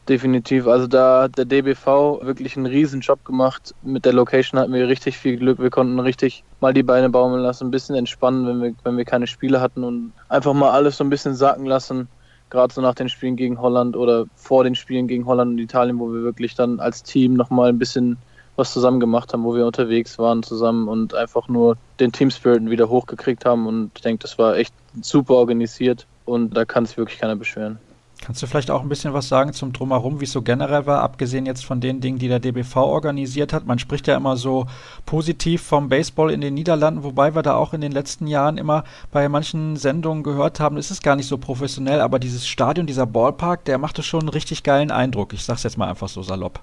[0.08, 0.68] Definitiv.
[0.68, 3.76] Also da hat der DBV wirklich einen riesen Job gemacht.
[3.84, 5.60] Mit der Location hatten wir richtig viel Glück.
[5.60, 9.04] Wir konnten richtig mal die Beine baumeln lassen, ein bisschen entspannen, wenn wir, wenn wir
[9.04, 12.08] keine Spiele hatten und einfach mal alles so ein bisschen sacken lassen.
[12.50, 16.00] Gerade so nach den Spielen gegen Holland oder vor den Spielen gegen Holland und Italien,
[16.00, 18.18] wo wir wirklich dann als Team nochmal ein bisschen
[18.56, 22.70] was zusammen gemacht haben, wo wir unterwegs waren zusammen und einfach nur den Team Spirit
[22.70, 23.68] wieder hochgekriegt haben.
[23.68, 27.78] Und ich denke, das war echt super organisiert und da kann sich wirklich keiner beschweren.
[28.22, 31.02] Kannst du vielleicht auch ein bisschen was sagen zum Drumherum, wie es so generell war,
[31.02, 33.66] abgesehen jetzt von den Dingen, die der DBV organisiert hat?
[33.66, 34.66] Man spricht ja immer so
[35.06, 38.84] positiv vom Baseball in den Niederlanden, wobei wir da auch in den letzten Jahren immer
[39.12, 43.06] bei manchen Sendungen gehört haben, es ist gar nicht so professionell, aber dieses Stadion, dieser
[43.06, 45.34] Ballpark, der machte schon einen richtig geilen Eindruck.
[45.34, 46.60] Ich sag's jetzt mal einfach so salopp.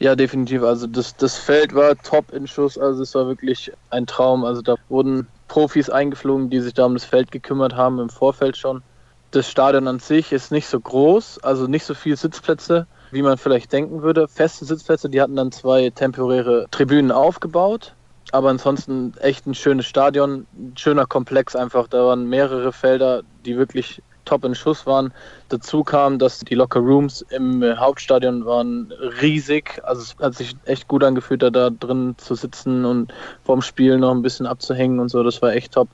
[0.00, 0.62] Ja, definitiv.
[0.62, 4.44] Also das, das Feld war top in Schuss, also es war wirklich ein Traum.
[4.44, 8.56] Also da wurden Profis eingeflogen, die sich da um das Feld gekümmert haben im Vorfeld
[8.56, 8.82] schon
[9.30, 13.38] das Stadion an sich ist nicht so groß, also nicht so viele Sitzplätze, wie man
[13.38, 14.28] vielleicht denken würde.
[14.28, 17.94] Feste Sitzplätze, die hatten dann zwei temporäre Tribünen aufgebaut.
[18.30, 21.88] Aber ansonsten echt ein schönes Stadion, ein schöner Komplex einfach.
[21.88, 25.12] Da waren mehrere Felder, die wirklich top in Schuss waren.
[25.48, 29.80] Dazu kam, dass die Locker Rooms im Hauptstadion waren riesig.
[29.84, 33.14] Also es hat sich echt gut angefühlt, da, da drin zu sitzen und
[33.44, 35.22] vorm Spiel noch ein bisschen abzuhängen und so.
[35.22, 35.88] Das war echt top.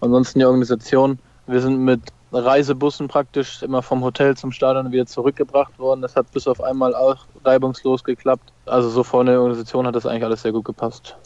[0.00, 1.18] Ansonsten die Organisation.
[1.48, 2.00] Wir sind mit
[2.32, 6.02] Reisebussen praktisch immer vom Hotel zum Stadion wieder zurückgebracht worden.
[6.02, 8.52] Das hat bis auf einmal auch reibungslos geklappt.
[8.66, 11.16] Also so vor der Organisation hat das eigentlich alles sehr gut gepasst.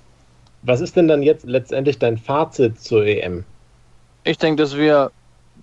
[0.62, 3.45] Was ist denn dann jetzt letztendlich dein Fazit zur EM?
[4.25, 5.11] Ich denke, dass wir,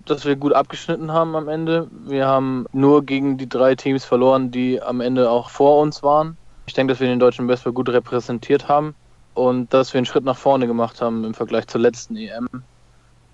[0.04, 1.88] dass wir gut abgeschnitten haben am Ende.
[2.06, 6.36] Wir haben nur gegen die drei Teams verloren, die am Ende auch vor uns waren.
[6.66, 8.94] Ich denke, dass wir den deutschen Baseball gut repräsentiert haben
[9.34, 12.48] und dass wir einen Schritt nach vorne gemacht haben im Vergleich zur letzten EM.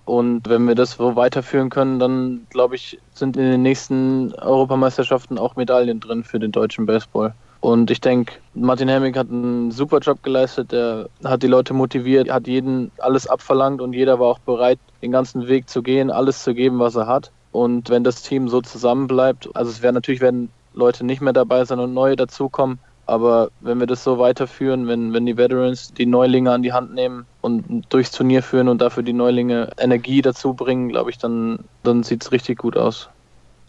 [0.09, 5.37] Und wenn wir das so weiterführen können, dann glaube ich, sind in den nächsten Europameisterschaften
[5.37, 7.35] auch Medaillen drin für den deutschen Baseball.
[7.59, 10.73] Und ich denke, Martin Hemming hat einen super Job geleistet.
[10.73, 15.11] Er hat die Leute motiviert, hat jeden alles abverlangt und jeder war auch bereit, den
[15.11, 17.29] ganzen Weg zu gehen, alles zu geben, was er hat.
[17.51, 21.65] Und wenn das Team so zusammenbleibt, also es wäre natürlich, wenn Leute nicht mehr dabei
[21.65, 26.07] sind und neue dazukommen, aber wenn wir das so weiterführen, wenn, wenn die Veterans die
[26.07, 30.53] Neulinge an die Hand nehmen und durchs Turnier führen und dafür die Neulinge Energie dazu
[30.53, 33.09] bringen, glaube ich, dann, dann sieht es richtig gut aus.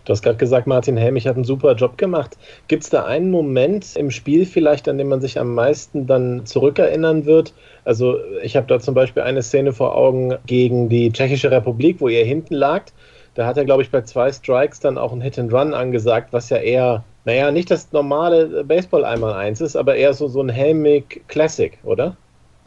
[0.05, 2.37] Du hast gerade gesagt, Martin Helmich hat einen super Job gemacht.
[2.69, 6.47] Gibt es da einen Moment im Spiel vielleicht, an dem man sich am meisten dann
[6.47, 7.53] zurückerinnern wird?
[7.85, 12.09] Also ich habe da zum Beispiel eine Szene vor Augen gegen die Tschechische Republik, wo
[12.09, 12.95] ihr hinten lagt.
[13.35, 16.33] Da hat er, glaube ich, bei zwei Strikes dann auch ein Hit and Run angesagt,
[16.33, 20.41] was ja eher naja, nicht das normale Baseball einmal eins ist, aber eher so, so
[20.41, 22.17] ein Helmig Classic, oder?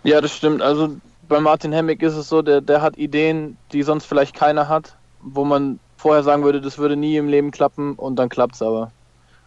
[0.03, 0.61] Ja, das stimmt.
[0.61, 4.67] Also bei Martin Helmig ist es so, der, der hat Ideen, die sonst vielleicht keiner
[4.67, 8.55] hat, wo man vorher sagen würde, das würde nie im Leben klappen und dann klappt
[8.55, 8.91] es aber.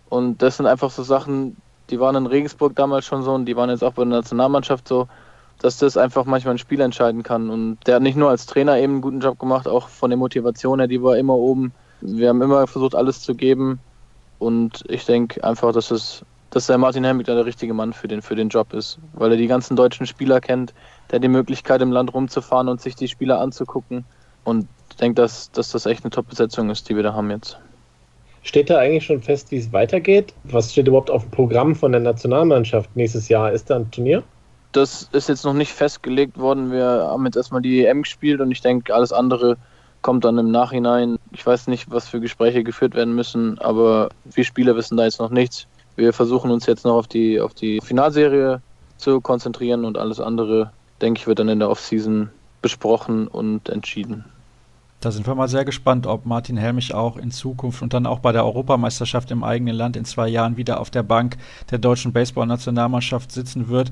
[0.08, 1.56] Und das sind einfach so Sachen,
[1.90, 4.88] die waren in Regensburg damals schon so und die waren jetzt auch bei der Nationalmannschaft
[4.88, 5.08] so,
[5.58, 7.50] dass das einfach manchmal ein Spiel entscheiden kann.
[7.50, 10.16] Und der hat nicht nur als Trainer eben einen guten Job gemacht, auch von der
[10.16, 11.72] Motivation her, die war immer oben.
[12.00, 13.80] Wir haben immer versucht, alles zu geben.
[14.38, 16.24] Und ich denke einfach, dass es
[16.56, 19.36] dass der Martin Helmig der richtige Mann für den, für den Job ist, weil er
[19.36, 20.72] die ganzen deutschen Spieler kennt,
[21.10, 24.06] der die Möglichkeit im Land rumzufahren und sich die Spieler anzugucken.
[24.44, 27.58] Und ich denke, dass, dass das echt eine Top-Besetzung ist, die wir da haben jetzt.
[28.42, 30.32] Steht da eigentlich schon fest, wie es weitergeht?
[30.44, 33.52] Was steht überhaupt auf dem Programm von der Nationalmannschaft nächstes Jahr?
[33.52, 34.22] Ist da ein Turnier?
[34.72, 36.72] Das ist jetzt noch nicht festgelegt worden.
[36.72, 39.58] Wir haben jetzt erstmal die EM gespielt und ich denke, alles andere
[40.00, 41.18] kommt dann im Nachhinein.
[41.32, 45.20] Ich weiß nicht, was für Gespräche geführt werden müssen, aber wir Spieler wissen da jetzt
[45.20, 45.66] noch nichts.
[45.96, 48.60] Wir versuchen uns jetzt noch auf die, auf die Finalserie
[48.98, 52.30] zu konzentrieren und alles andere, denke ich, wird dann in der Offseason
[52.62, 54.24] besprochen und entschieden.
[55.00, 58.18] Da sind wir mal sehr gespannt, ob Martin Helmich auch in Zukunft und dann auch
[58.18, 61.36] bei der Europameisterschaft im eigenen Land in zwei Jahren wieder auf der Bank
[61.70, 63.90] der deutschen Baseball-Nationalmannschaft sitzen wird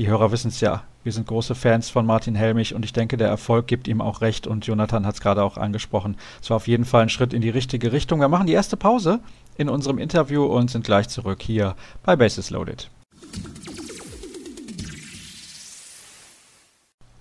[0.00, 0.84] die Hörer wissen es ja.
[1.04, 4.22] Wir sind große Fans von Martin Helmich und ich denke, der Erfolg gibt ihm auch
[4.22, 6.16] recht und Jonathan hat es gerade auch angesprochen.
[6.40, 8.18] Es war auf jeden Fall ein Schritt in die richtige Richtung.
[8.18, 9.20] Wir machen die erste Pause
[9.58, 12.88] in unserem Interview und sind gleich zurück hier bei Bases Loaded.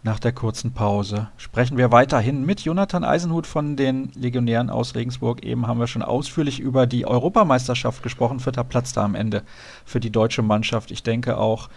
[0.01, 5.43] Nach der kurzen Pause sprechen wir weiterhin mit Jonathan Eisenhut von den Legionären aus Regensburg.
[5.43, 8.39] Eben haben wir schon ausführlich über die Europameisterschaft gesprochen.
[8.39, 9.43] Vierter Platz da am Ende
[9.83, 10.91] für die deutsche Mannschaft.
[10.91, 11.67] Ich denke auch,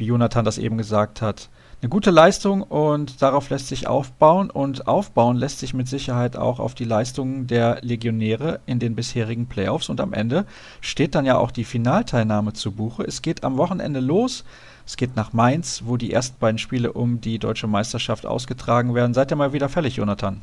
[0.00, 1.48] wie Jonathan das eben gesagt hat.
[1.82, 6.58] Eine gute Leistung und darauf lässt sich aufbauen und aufbauen lässt sich mit Sicherheit auch
[6.58, 10.44] auf die Leistungen der Legionäre in den bisherigen Playoffs und am Ende
[10.80, 13.04] steht dann ja auch die Finalteilnahme zu Buche.
[13.04, 14.44] Es geht am Wochenende los.
[14.86, 19.14] Es geht nach Mainz, wo die ersten beiden Spiele um die deutsche Meisterschaft ausgetragen werden.
[19.14, 20.42] Seid ihr mal wieder fällig, Jonathan?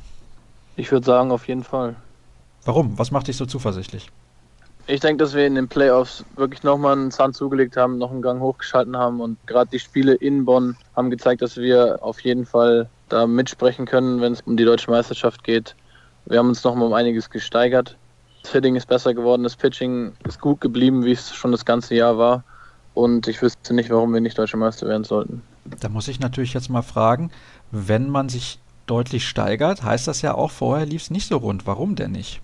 [0.76, 1.96] Ich würde sagen, auf jeden Fall.
[2.63, 2.98] Warum?
[2.98, 4.10] Was macht dich so zuversichtlich?
[4.89, 8.21] Ich denke, dass wir in den Playoffs wirklich nochmal einen Zahn zugelegt haben, noch einen
[8.21, 12.45] Gang hochgeschalten haben und gerade die Spiele in Bonn haben gezeigt, dass wir auf jeden
[12.45, 15.76] Fall da mitsprechen können, wenn es um die deutsche Meisterschaft geht.
[16.26, 17.97] Wir haben uns nochmal um einiges gesteigert.
[18.43, 21.93] Das Hitting ist besser geworden, das Pitching ist gut geblieben, wie es schon das ganze
[21.93, 22.45] Jahr war.
[22.93, 25.43] Und ich wüsste nicht, warum wir nicht deutsche Meister werden sollten.
[25.82, 27.30] Da muss ich natürlich jetzt mal fragen,
[27.71, 31.67] wenn man sich deutlich steigert, heißt das ja auch, vorher lief es nicht so rund.
[31.67, 32.41] Warum denn nicht?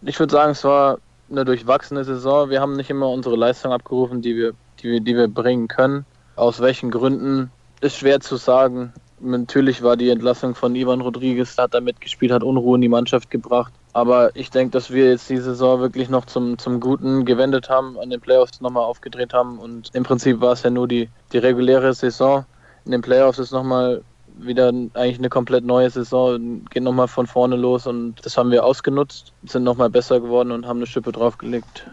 [0.00, 0.98] Ich würde sagen, es war
[1.32, 2.50] eine durchwachsene Saison.
[2.50, 6.04] Wir haben nicht immer unsere Leistung abgerufen, die wir, die wir, die wir bringen können.
[6.36, 8.92] Aus welchen Gründen ist schwer zu sagen.
[9.20, 13.30] Natürlich war die Entlassung von Ivan Rodriguez, hat da mitgespielt, hat Unruhe in die Mannschaft
[13.30, 13.72] gebracht.
[13.92, 17.98] Aber ich denke, dass wir jetzt die Saison wirklich noch zum, zum Guten gewendet haben,
[17.98, 19.58] an den Playoffs nochmal aufgedreht haben.
[19.58, 22.44] Und im Prinzip war es ja nur die, die reguläre Saison.
[22.84, 24.02] In den Playoffs ist nochmal
[24.46, 28.64] wieder eigentlich eine komplett neue Saison, geht nochmal von vorne los und das haben wir
[28.64, 31.86] ausgenutzt, sind nochmal besser geworden und haben eine Schippe draufgelegt.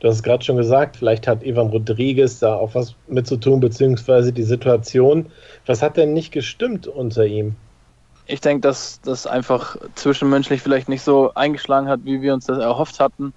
[0.00, 3.36] Du hast es gerade schon gesagt, vielleicht hat Ivan Rodriguez da auch was mit zu
[3.36, 5.26] tun, beziehungsweise die Situation.
[5.64, 7.56] Was hat denn nicht gestimmt unter ihm?
[8.26, 12.58] Ich denke, dass das einfach zwischenmenschlich vielleicht nicht so eingeschlagen hat, wie wir uns das
[12.58, 13.32] erhofft hatten.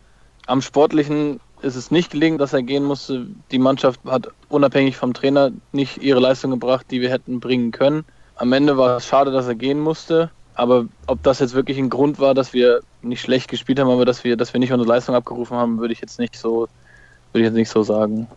[0.48, 3.28] Am Sportlichen ist es nicht gelingen, dass er gehen musste.
[3.52, 8.04] Die Mannschaft hat unabhängig vom Trainer nicht ihre Leistung gebracht, die wir hätten bringen können.
[8.40, 10.32] Am Ende war es schade, dass er gehen musste.
[10.56, 14.06] Aber ob das jetzt wirklich ein Grund war, dass wir nicht schlecht gespielt haben, aber
[14.06, 16.68] dass wir, dass wir nicht unsere Leistung abgerufen haben, würde ich jetzt nicht so,
[17.32, 18.28] würde ich jetzt nicht so sagen.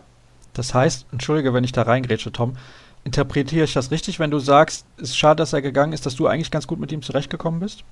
[0.52, 2.56] Das heißt, entschuldige, wenn ich da reingrätsche, Tom,
[3.04, 6.16] interpretiere ich das richtig, wenn du sagst, es ist schade, dass er gegangen ist, dass
[6.16, 7.84] du eigentlich ganz gut mit ihm zurechtgekommen bist?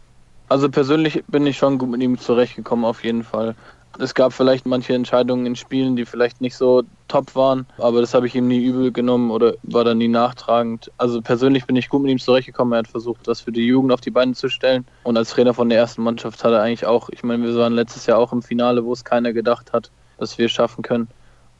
[0.48, 3.54] Also persönlich bin ich schon gut mit ihm zurechtgekommen, auf jeden Fall.
[3.98, 8.14] Es gab vielleicht manche Entscheidungen in Spielen, die vielleicht nicht so top waren, aber das
[8.14, 10.90] habe ich ihm nie übel genommen oder war dann nie nachtragend.
[10.96, 12.72] Also persönlich bin ich gut mit ihm zurechtgekommen.
[12.72, 14.86] Er hat versucht, das für die Jugend auf die Beine zu stellen.
[15.02, 17.74] Und als Trainer von der ersten Mannschaft hat er eigentlich auch, ich meine, wir waren
[17.74, 21.08] letztes Jahr auch im Finale, wo es keiner gedacht hat, dass wir es schaffen können.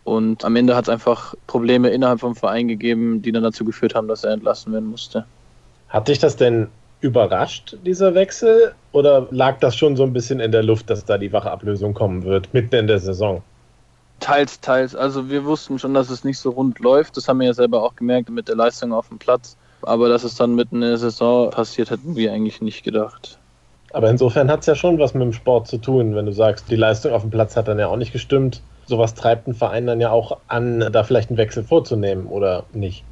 [0.05, 3.95] Und am Ende hat es einfach Probleme innerhalb vom Verein gegeben, die dann dazu geführt
[3.95, 5.27] haben, dass er entlassen werden musste.
[5.89, 6.69] Hat dich das denn
[7.01, 8.75] überrascht, dieser Wechsel?
[8.93, 12.25] Oder lag das schon so ein bisschen in der Luft, dass da die Wachablösung kommen
[12.25, 13.43] wird, mitten in der Saison?
[14.21, 14.95] Teils, teils.
[14.95, 17.17] Also wir wussten schon, dass es nicht so rund läuft.
[17.17, 19.57] Das haben wir ja selber auch gemerkt mit der Leistung auf dem Platz.
[19.83, 23.39] Aber dass es dann mitten in der Saison passiert, hätten wir eigentlich nicht gedacht.
[23.93, 26.71] Aber insofern hat es ja schon was mit dem Sport zu tun, wenn du sagst,
[26.71, 28.63] die Leistung auf dem Platz hat dann ja auch nicht gestimmt.
[28.87, 33.05] Sowas treibt einen Verein dann ja auch an, da vielleicht einen Wechsel vorzunehmen oder nicht.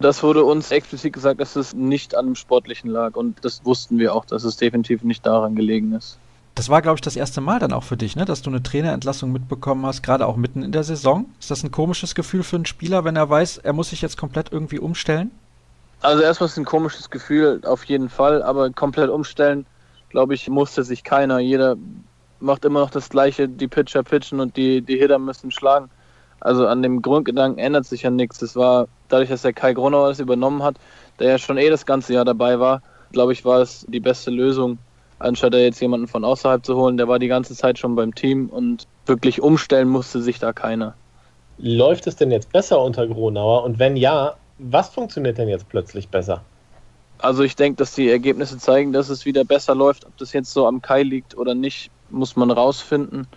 [0.00, 3.14] Das wurde uns explizit gesagt, dass es nicht an dem Sportlichen lag.
[3.14, 6.18] Und das wussten wir auch, dass es definitiv nicht daran gelegen ist.
[6.54, 8.24] Das war, glaube ich, das erste Mal dann auch für dich, ne?
[8.24, 11.26] dass du eine Trainerentlassung mitbekommen hast, gerade auch mitten in der Saison.
[11.40, 14.18] Ist das ein komisches Gefühl für einen Spieler, wenn er weiß, er muss sich jetzt
[14.18, 15.30] komplett irgendwie umstellen?
[16.02, 19.66] Also erstmal ist es ein komisches Gefühl, auf jeden Fall, aber komplett umstellen,
[20.10, 21.38] glaube ich, musste sich keiner.
[21.38, 21.76] Jeder
[22.40, 25.88] macht immer noch das Gleiche, die Pitcher pitchen und die, die Hitter müssen schlagen.
[26.42, 28.38] Also an dem Grundgedanken ändert sich ja nichts.
[28.38, 30.74] Das war dadurch, dass der Kai Gronauer das übernommen hat,
[31.20, 34.30] der ja schon eh das ganze Jahr dabei war, glaube ich, war es die beste
[34.30, 34.78] Lösung,
[35.20, 36.96] anstatt er jetzt jemanden von außerhalb zu holen.
[36.96, 40.94] Der war die ganze Zeit schon beim Team und wirklich umstellen musste sich da keiner.
[41.58, 43.62] Läuft es denn jetzt besser unter Gronauer?
[43.62, 46.42] Und wenn ja, was funktioniert denn jetzt plötzlich besser?
[47.18, 50.06] Also ich denke, dass die Ergebnisse zeigen, dass es wieder besser läuft.
[50.06, 53.28] Ob das jetzt so am Kai liegt oder nicht, muss man rausfinden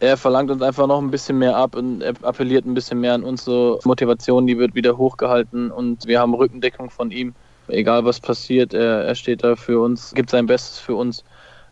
[0.00, 3.14] er verlangt uns einfach noch ein bisschen mehr ab und er appelliert ein bisschen mehr
[3.14, 7.34] an unsere Motivation, die wird wieder hochgehalten und wir haben Rückendeckung von ihm.
[7.68, 11.22] Egal was passiert, er, er steht da für uns, gibt sein Bestes für uns.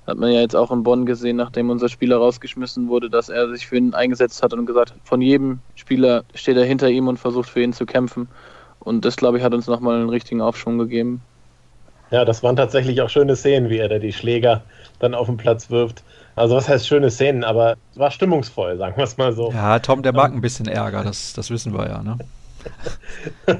[0.06, 3.48] Hat man ja jetzt auch in Bonn gesehen, nachdem unser Spieler rausgeschmissen wurde, dass er
[3.48, 7.08] sich für ihn eingesetzt hat und gesagt hat, von jedem Spieler steht er hinter ihm
[7.08, 8.28] und versucht für ihn zu kämpfen.
[8.80, 11.20] Und das, glaube ich, hat uns nochmal einen richtigen Aufschwung gegeben.
[12.10, 14.62] Ja, das waren tatsächlich auch schöne Szenen, wie er da die Schläger
[14.98, 16.02] dann auf den Platz wirft.
[16.38, 19.50] Also was heißt schöne Szenen, aber es war stimmungsvoll, sagen wir es mal so.
[19.52, 22.18] Ja, Tom, der mag ein bisschen Ärger, das, das wissen wir ja, ne?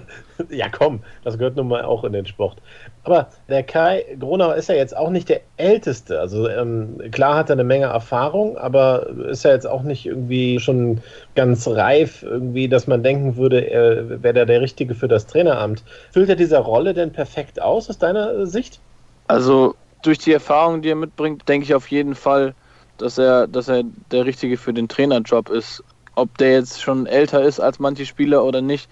[0.50, 2.58] ja, komm, das gehört nun mal auch in den Sport.
[3.04, 6.20] Aber der Kai Gronau ist ja jetzt auch nicht der Älteste.
[6.20, 10.60] Also ähm, klar hat er eine Menge Erfahrung, aber ist ja jetzt auch nicht irgendwie
[10.60, 11.00] schon
[11.34, 15.84] ganz reif, irgendwie, dass man denken würde, er wäre der Richtige für das Traineramt.
[16.12, 18.80] Füllt er diese Rolle denn perfekt aus, aus deiner Sicht?
[19.26, 22.54] Also durch die Erfahrung, die er mitbringt, denke ich auf jeden Fall,
[22.98, 25.82] dass er, dass er der Richtige für den Trainerjob ist.
[26.14, 28.90] Ob der jetzt schon älter ist als manche Spieler oder nicht,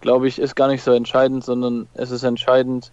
[0.00, 2.92] glaube ich, ist gar nicht so entscheidend, sondern es ist entscheidend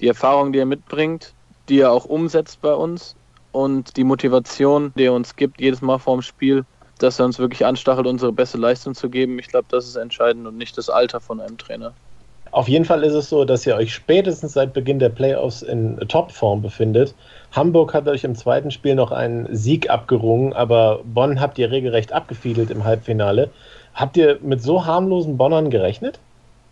[0.00, 1.34] die Erfahrung, die er mitbringt,
[1.68, 3.16] die er auch umsetzt bei uns
[3.52, 6.64] und die Motivation, die er uns gibt, jedes Mal vorm Spiel,
[6.98, 9.38] dass er uns wirklich anstachelt, unsere beste Leistung zu geben.
[9.38, 11.94] Ich glaube, das ist entscheidend und nicht das Alter von einem Trainer.
[12.50, 15.98] Auf jeden Fall ist es so, dass ihr euch spätestens seit Beginn der Playoffs in
[16.08, 17.14] Topform befindet.
[17.52, 22.12] Hamburg hat euch im zweiten Spiel noch einen Sieg abgerungen, aber Bonn habt ihr regelrecht
[22.12, 23.50] abgefiedelt im Halbfinale.
[23.94, 26.18] Habt ihr mit so harmlosen Bonnern gerechnet?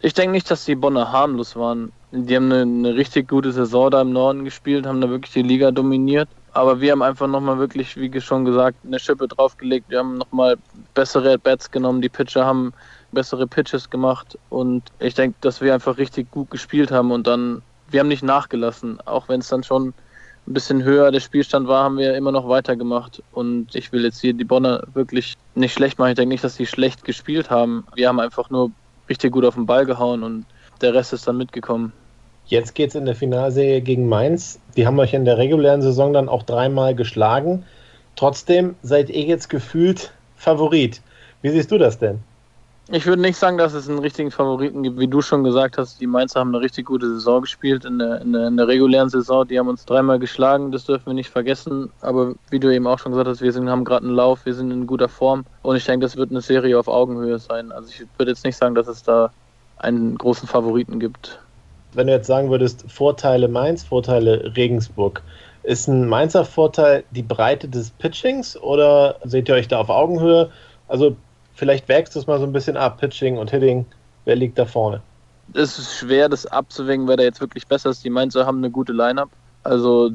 [0.00, 1.90] Ich denke nicht, dass die Bonner harmlos waren.
[2.12, 5.42] Die haben eine, eine, richtig gute Saison da im Norden gespielt, haben da wirklich die
[5.42, 6.28] Liga dominiert.
[6.52, 9.90] Aber wir haben einfach nochmal wirklich, wie schon gesagt, eine Schippe draufgelegt.
[9.90, 10.56] Wir haben nochmal
[10.94, 12.00] bessere Bats genommen.
[12.00, 12.72] Die Pitcher haben
[13.12, 14.38] bessere Pitches gemacht.
[14.50, 17.10] Und ich denke, dass wir einfach richtig gut gespielt haben.
[17.10, 19.00] Und dann, wir haben nicht nachgelassen.
[19.06, 19.94] Auch wenn es dann schon
[20.46, 23.22] ein bisschen höher der Spielstand war, haben wir immer noch weitergemacht.
[23.32, 26.10] Und ich will jetzt hier die Bonner wirklich nicht schlecht machen.
[26.10, 27.86] Ich denke nicht, dass sie schlecht gespielt haben.
[27.94, 28.70] Wir haben einfach nur
[29.08, 30.46] richtig gut auf den Ball gehauen und
[30.80, 31.92] der Rest ist dann mitgekommen.
[32.46, 34.60] Jetzt geht es in der Finalserie gegen Mainz.
[34.76, 37.64] Die haben euch in der regulären Saison dann auch dreimal geschlagen.
[38.14, 41.02] Trotzdem seid ihr jetzt gefühlt Favorit.
[41.42, 42.20] Wie siehst du das denn?
[42.88, 45.00] Ich würde nicht sagen, dass es einen richtigen Favoriten gibt.
[45.00, 48.20] Wie du schon gesagt hast, die Mainzer haben eine richtig gute Saison gespielt in der,
[48.20, 49.46] in der, in der regulären Saison.
[49.46, 51.90] Die haben uns dreimal geschlagen, das dürfen wir nicht vergessen.
[52.00, 54.54] Aber wie du eben auch schon gesagt hast, wir sind, haben gerade einen Lauf, wir
[54.54, 55.44] sind in guter Form.
[55.62, 57.72] Und ich denke, das wird eine Serie auf Augenhöhe sein.
[57.72, 59.32] Also ich würde jetzt nicht sagen, dass es da
[59.78, 61.40] einen großen Favoriten gibt.
[61.94, 65.22] Wenn du jetzt sagen würdest, Vorteile Mainz, Vorteile Regensburg,
[65.64, 70.50] ist ein Mainzer Vorteil die Breite des Pitchings oder seht ihr euch da auf Augenhöhe?
[70.86, 71.16] Also
[71.56, 73.84] vielleicht wächst du es mal so ein bisschen ab, Pitching und Hitting.
[74.24, 75.02] Wer liegt da vorne?
[75.54, 78.04] Es ist schwer, das abzuwägen, wer da jetzt wirklich besser ist.
[78.04, 79.30] Die Mainzer haben eine gute Line-Up.
[79.62, 80.10] Also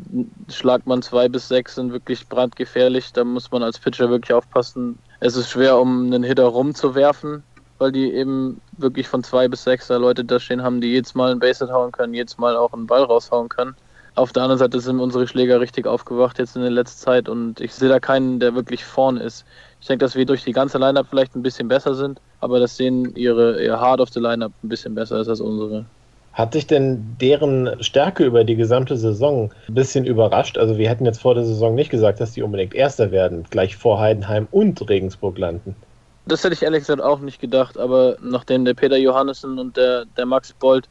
[0.49, 3.11] schlagt man zwei bis sechs sind wirklich brandgefährlich.
[3.11, 4.97] Da muss man als Pitcher wirklich aufpassen.
[5.19, 7.43] Es ist schwer, um einen Hitter rumzuwerfen,
[7.77, 11.15] weil die eben wirklich von zwei bis sechs da Leute da stehen haben, die jedes
[11.15, 13.75] Mal einen Base hauen können, jedes Mal auch einen Ball raushauen können.
[14.15, 17.61] Auf der anderen Seite sind unsere Schläger richtig aufgewacht jetzt in der letzten Zeit und
[17.61, 19.45] ich sehe da keinen, der wirklich vorn ist.
[19.81, 22.77] Ich denke, dass wir durch die ganze Lineup vielleicht ein bisschen besser sind, aber das
[22.77, 25.85] sehen ihre ihr Hard of the Lineup ein bisschen besser ist als unsere.
[26.33, 30.57] Hat dich denn deren Stärke über die gesamte Saison ein bisschen überrascht?
[30.57, 33.75] Also wir hätten jetzt vor der Saison nicht gesagt, dass die unbedingt Erster werden, gleich
[33.75, 35.75] vor Heidenheim und Regensburg landen.
[36.27, 40.05] Das hätte ich ehrlich gesagt auch nicht gedacht, aber nachdem der Peter Johannessen und der,
[40.15, 40.87] der Max Bold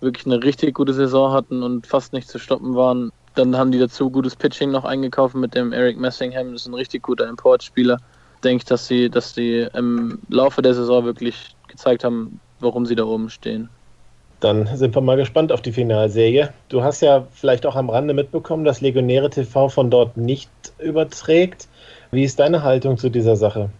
[0.00, 3.78] wirklich eine richtig gute Saison hatten und fast nicht zu stoppen waren, dann haben die
[3.78, 7.98] dazu gutes Pitching noch eingekauft mit dem Eric Messingham, das ist ein richtig guter Importspieler
[8.44, 12.94] denke ich, dass sie, dass sie im Laufe der Saison wirklich gezeigt haben, warum sie
[12.94, 13.68] da oben stehen.
[14.40, 16.52] Dann sind wir mal gespannt auf die Finalserie.
[16.68, 21.68] Du hast ja vielleicht auch am Rande mitbekommen, dass Legionäre TV von dort nicht überträgt.
[22.10, 23.70] Wie ist deine Haltung zu dieser Sache?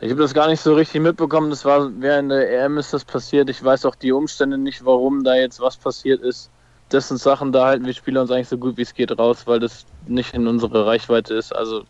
[0.00, 1.50] Ich habe das gar nicht so richtig mitbekommen.
[1.50, 3.50] Das war während der EM ist das passiert.
[3.50, 6.50] Ich weiß auch die Umstände nicht, warum da jetzt was passiert ist.
[6.88, 9.46] Das sind Sachen, da halten wir Spieler uns eigentlich so gut wie es geht raus,
[9.46, 11.54] weil das nicht in unsere Reichweite ist.
[11.54, 11.82] Also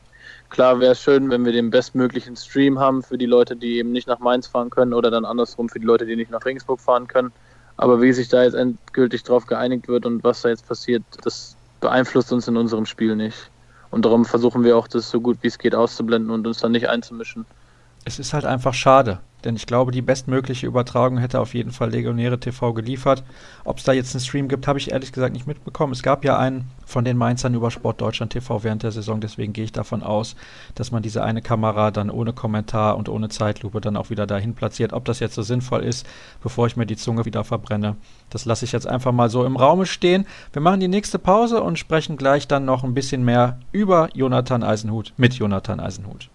[0.51, 3.93] Klar wäre es schön, wenn wir den bestmöglichen Stream haben für die Leute, die eben
[3.93, 6.81] nicht nach Mainz fahren können oder dann andersrum für die Leute, die nicht nach Regensburg
[6.81, 7.33] fahren können.
[7.77, 11.57] Aber wie sich da jetzt endgültig drauf geeinigt wird und was da jetzt passiert, das
[11.81, 13.51] beeinflusst uns in unserem Spiel nicht.
[13.91, 16.73] Und darum versuchen wir auch, das so gut wie es geht auszublenden und uns dann
[16.73, 17.47] nicht einzumischen.
[18.05, 21.91] Es ist halt einfach schade, denn ich glaube, die bestmögliche Übertragung hätte auf jeden Fall
[21.91, 23.23] Legionäre TV geliefert.
[23.65, 25.93] Ob es da jetzt einen Stream gibt, habe ich ehrlich gesagt nicht mitbekommen.
[25.93, 29.53] Es gab ja einen von den Mainzern über Sport Deutschland TV während der Saison, deswegen
[29.53, 30.37] gehe ich davon aus,
[30.75, 34.55] dass man diese eine Kamera dann ohne Kommentar und ohne Zeitlupe dann auch wieder dahin
[34.55, 34.93] platziert.
[34.93, 36.07] Ob das jetzt so sinnvoll ist,
[36.43, 37.97] bevor ich mir die Zunge wieder verbrenne,
[38.31, 40.27] das lasse ich jetzt einfach mal so im Raume stehen.
[40.53, 44.63] Wir machen die nächste Pause und sprechen gleich dann noch ein bisschen mehr über Jonathan
[44.63, 46.31] Eisenhut mit Jonathan Eisenhut.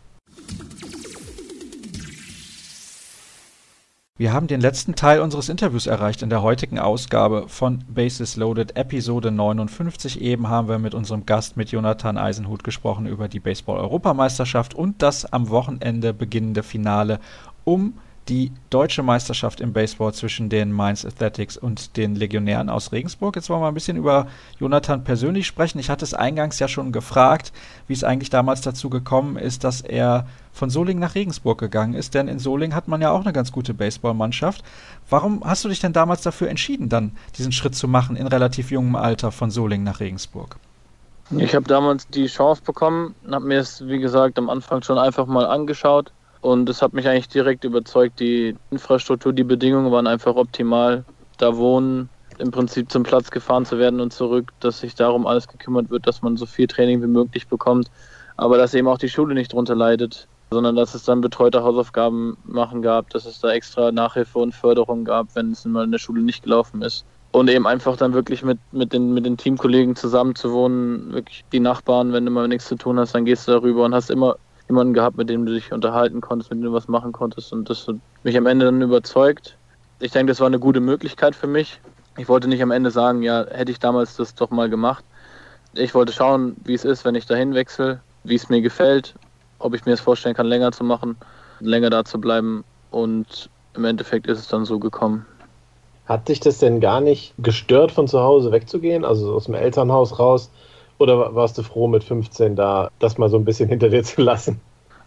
[4.15, 8.77] Wir haben den letzten Teil unseres Interviews erreicht in der heutigen Ausgabe von Basis Loaded
[8.77, 10.21] Episode 59.
[10.21, 15.25] Eben haben wir mit unserem Gast, mit Jonathan Eisenhut, gesprochen über die Baseball-Europameisterschaft und das
[15.25, 17.19] am Wochenende beginnende Finale
[17.63, 17.95] um
[18.29, 23.35] die deutsche Meisterschaft im Baseball zwischen den Mainz Athletics und den Legionären aus Regensburg.
[23.35, 24.27] Jetzt wollen wir ein bisschen über
[24.59, 25.79] Jonathan persönlich sprechen.
[25.79, 27.51] Ich hatte es eingangs ja schon gefragt,
[27.87, 32.13] wie es eigentlich damals dazu gekommen ist, dass er von Soling nach Regensburg gegangen ist,
[32.13, 34.63] denn in Soling hat man ja auch eine ganz gute Baseballmannschaft.
[35.09, 38.71] Warum hast du dich denn damals dafür entschieden, dann diesen Schritt zu machen in relativ
[38.71, 40.57] jungem Alter von Soling nach Regensburg?
[41.31, 45.25] Ich habe damals die Chance bekommen, habe mir es, wie gesagt, am Anfang schon einfach
[45.25, 46.11] mal angeschaut
[46.43, 48.19] und es hat mich eigentlich direkt überzeugt.
[48.19, 51.05] Die Infrastruktur, die Bedingungen waren einfach optimal.
[51.37, 55.47] Da wohnen, im Prinzip zum Platz gefahren zu werden und zurück, dass sich darum alles
[55.47, 57.89] gekümmert wird, dass man so viel Training wie möglich bekommt.
[58.35, 62.37] Aber dass eben auch die Schule nicht drunter leidet, sondern dass es dann betreute Hausaufgaben
[62.43, 65.99] machen gab, dass es da extra Nachhilfe und Förderung gab, wenn es mal in der
[65.99, 67.05] Schule nicht gelaufen ist.
[67.31, 71.45] Und eben einfach dann wirklich mit, mit, den, mit den Teamkollegen zusammen zu wohnen, wirklich
[71.53, 74.11] die Nachbarn, wenn du mal nichts zu tun hast, dann gehst du darüber und hast
[74.11, 74.35] immer
[74.67, 77.53] jemanden gehabt, mit dem du dich unterhalten konntest, mit dem du was machen konntest.
[77.53, 79.57] Und das hat mich am Ende dann überzeugt.
[79.99, 81.79] Ich denke, das war eine gute Möglichkeit für mich.
[82.17, 85.03] Ich wollte nicht am Ende sagen, ja, hätte ich damals das doch mal gemacht.
[85.73, 89.15] Ich wollte schauen, wie es ist, wenn ich dahin wechsle, wie es mir gefällt,
[89.59, 91.17] ob ich mir es vorstellen kann, länger zu machen,
[91.59, 92.63] länger da zu bleiben.
[92.91, 95.25] Und im Endeffekt ist es dann so gekommen.
[96.05, 100.19] Hat dich das denn gar nicht gestört, von zu Hause wegzugehen, also aus dem Elternhaus
[100.19, 100.51] raus?
[100.97, 104.21] Oder warst du froh mit 15 da, das mal so ein bisschen hinter dir zu
[104.21, 104.61] lassen?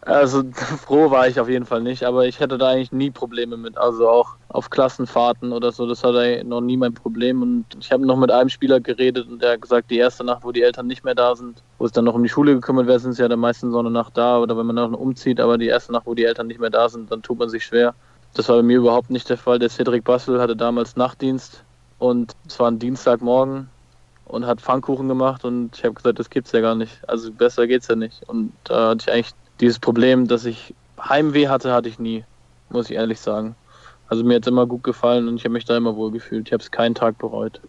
[0.06, 3.56] Also froh war ich auf jeden Fall nicht, aber ich hätte da eigentlich nie Probleme
[3.56, 3.76] mit.
[3.76, 6.12] Also auch auf Klassenfahrten oder so, das war
[6.44, 7.42] noch nie mein Problem.
[7.42, 10.44] Und ich habe noch mit einem Spieler geredet und der hat gesagt, die erste Nacht,
[10.44, 12.86] wo die Eltern nicht mehr da sind, wo es dann noch um die Schule gekümmert
[12.86, 15.40] wird, sind sie ja dann meistens so eine Nacht da oder wenn man dann umzieht,
[15.40, 17.64] aber die erste Nacht, wo die Eltern nicht mehr da sind, dann tut man sich
[17.64, 17.94] schwer.
[18.34, 19.58] Das war bei mir überhaupt nicht der Fall.
[19.58, 21.64] Der Cedric Bassel hatte damals Nachtdienst
[21.98, 23.68] und es war ein Dienstagmorgen
[24.26, 26.98] und hat Pfannkuchen gemacht und ich habe gesagt, das gibt's ja gar nicht.
[27.08, 28.22] Also besser geht's ja nicht.
[28.28, 32.24] Und da hatte ich eigentlich dieses Problem, dass ich Heimweh hatte, hatte ich nie,
[32.68, 33.54] muss ich ehrlich sagen.
[34.08, 36.48] Also mir hat es immer gut gefallen und ich habe mich da immer wohl gefühlt.
[36.48, 37.60] Ich habe es keinen Tag bereut.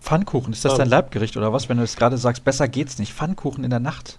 [0.00, 3.12] Pfannkuchen, ist das dein Leibgericht oder was, wenn du es gerade sagst, besser geht's nicht?
[3.12, 4.18] Pfannkuchen in der Nacht?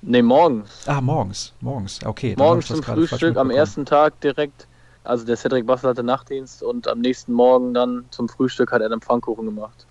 [0.00, 0.86] Nee, morgens.
[0.86, 2.34] Ah, morgens, morgens, okay.
[2.36, 4.66] Morgens zum Frühstück, am ersten Tag direkt.
[5.04, 8.90] Also der Cedric Bassel hatte Nachtdienst und am nächsten Morgen dann zum Frühstück hat er
[8.90, 9.86] einen Pfannkuchen gemacht.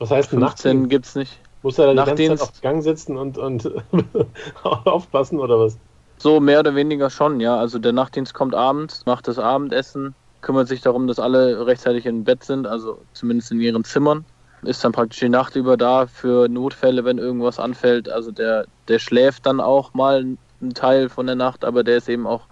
[0.00, 0.90] Was heißt 15 Nachtdienst?
[0.90, 1.38] gibt's nicht.
[1.62, 3.70] Muss er dann die ganze Zeit auf Gang sitzen und, und
[4.62, 5.76] aufpassen oder was?
[6.16, 7.56] So mehr oder weniger schon, ja.
[7.56, 12.24] Also der Nachtdienst kommt abends, macht das Abendessen, kümmert sich darum, dass alle rechtzeitig im
[12.24, 14.24] Bett sind, also zumindest in ihren Zimmern.
[14.62, 18.08] Ist dann praktisch die Nacht über da für Notfälle, wenn irgendwas anfällt.
[18.10, 20.24] Also der, der schläft dann auch mal
[20.60, 22.42] einen Teil von der Nacht, aber der ist eben auch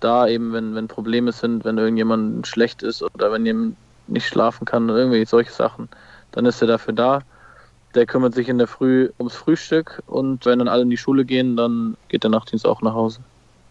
[0.00, 3.76] da, eben wenn, wenn Probleme sind, wenn irgendjemand schlecht ist oder wenn jemand
[4.06, 5.88] nicht schlafen kann oder irgendwelche solche Sachen,
[6.38, 7.22] dann ist er dafür da.
[7.96, 11.24] Der kümmert sich in der Früh ums Frühstück und wenn dann alle in die Schule
[11.24, 13.20] gehen, dann geht der Nachtdienst auch nach Hause.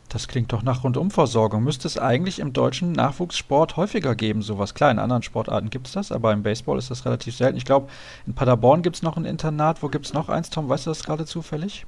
[0.10, 1.64] Das klingt doch nach Rundumversorgung.
[1.64, 4.74] Müsste es eigentlich im deutschen Nachwuchssport häufiger geben, sowas.
[4.74, 7.56] Klar, in anderen Sportarten gibt es das, aber im Baseball ist das relativ selten.
[7.58, 7.88] Ich glaube,
[8.26, 9.82] in Paderborn gibt es noch ein Internat.
[9.82, 10.68] Wo gibt es noch eins, Tom?
[10.68, 11.86] Weißt du das gerade zufällig?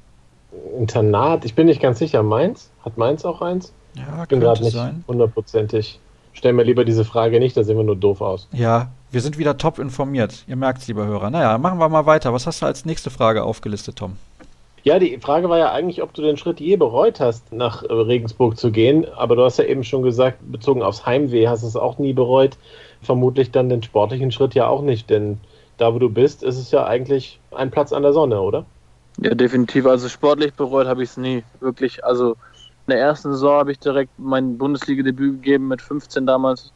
[0.78, 1.44] Internat?
[1.44, 2.24] Ich bin nicht ganz sicher.
[2.24, 2.70] Mainz?
[2.86, 3.74] Hat Mainz auch eins?
[3.96, 4.78] Ja, ich bin gerade nicht
[5.08, 6.00] hundertprozentig.
[6.40, 8.48] Stell mir lieber diese Frage nicht, da sehen wir nur doof aus.
[8.54, 10.46] Ja, wir sind wieder top informiert.
[10.48, 11.30] Ihr merkt es, lieber Hörer.
[11.30, 12.32] Naja, machen wir mal weiter.
[12.32, 14.16] Was hast du als nächste Frage aufgelistet, Tom?
[14.84, 17.92] Ja, die Frage war ja eigentlich, ob du den Schritt je bereut hast, nach äh,
[17.92, 19.06] Regensburg zu gehen.
[19.18, 22.14] Aber du hast ja eben schon gesagt, bezogen aufs Heimweh hast du es auch nie
[22.14, 22.58] bereut.
[23.02, 25.42] Vermutlich dann den sportlichen Schritt ja auch nicht, denn
[25.78, 28.66] da, wo du bist, ist es ja eigentlich ein Platz an der Sonne, oder?
[29.22, 29.86] Ja, definitiv.
[29.88, 31.44] Also sportlich bereut habe ich es nie.
[31.60, 32.06] Wirklich.
[32.06, 32.38] Also
[32.90, 36.74] in der ersten Saison habe ich direkt mein Bundesliga-Debüt gegeben mit 15 damals.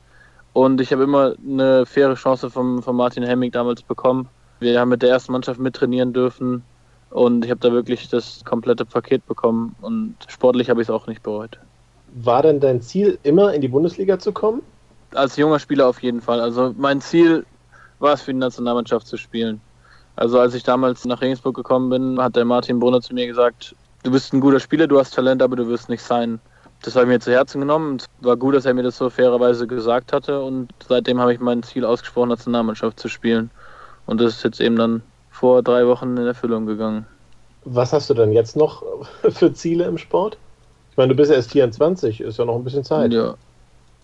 [0.53, 4.30] Und ich habe immer eine faire Chance von, von Martin Hemming damals bekommen.
[4.59, 6.61] Wir haben mit der ersten Mannschaft mittrainieren dürfen
[7.09, 11.07] und ich habe da wirklich das komplette Paket bekommen und sportlich habe ich es auch
[11.07, 11.57] nicht bereut.
[12.14, 14.61] War denn dein Ziel, immer in die Bundesliga zu kommen?
[15.16, 16.39] Als junger Spieler auf jeden Fall.
[16.39, 17.43] Also mein Ziel
[17.97, 19.59] war es, für die Nationalmannschaft zu spielen.
[20.16, 23.76] Also als ich damals nach Regensburg gekommen bin, hat der Martin Brunner zu mir gesagt,
[24.04, 26.39] du bist ein guter Spieler, du hast Talent, aber du wirst nicht sein
[26.84, 27.97] das habe ich mir zu Herzen genommen.
[27.97, 31.39] Es war gut, dass er mir das so fairerweise gesagt hatte und seitdem habe ich
[31.39, 33.49] mein Ziel ausgesprochen, Nationalmannschaft zu spielen.
[34.06, 35.01] Und das ist jetzt eben dann
[35.32, 37.06] vor drei Wochen in Erfüllung gegangen.
[37.64, 38.84] Was hast du denn jetzt noch
[39.30, 40.38] für Ziele im Sport?
[40.91, 43.14] Ich meine, du bist erst 24, ist ja noch ein bisschen Zeit.
[43.14, 43.36] Ja.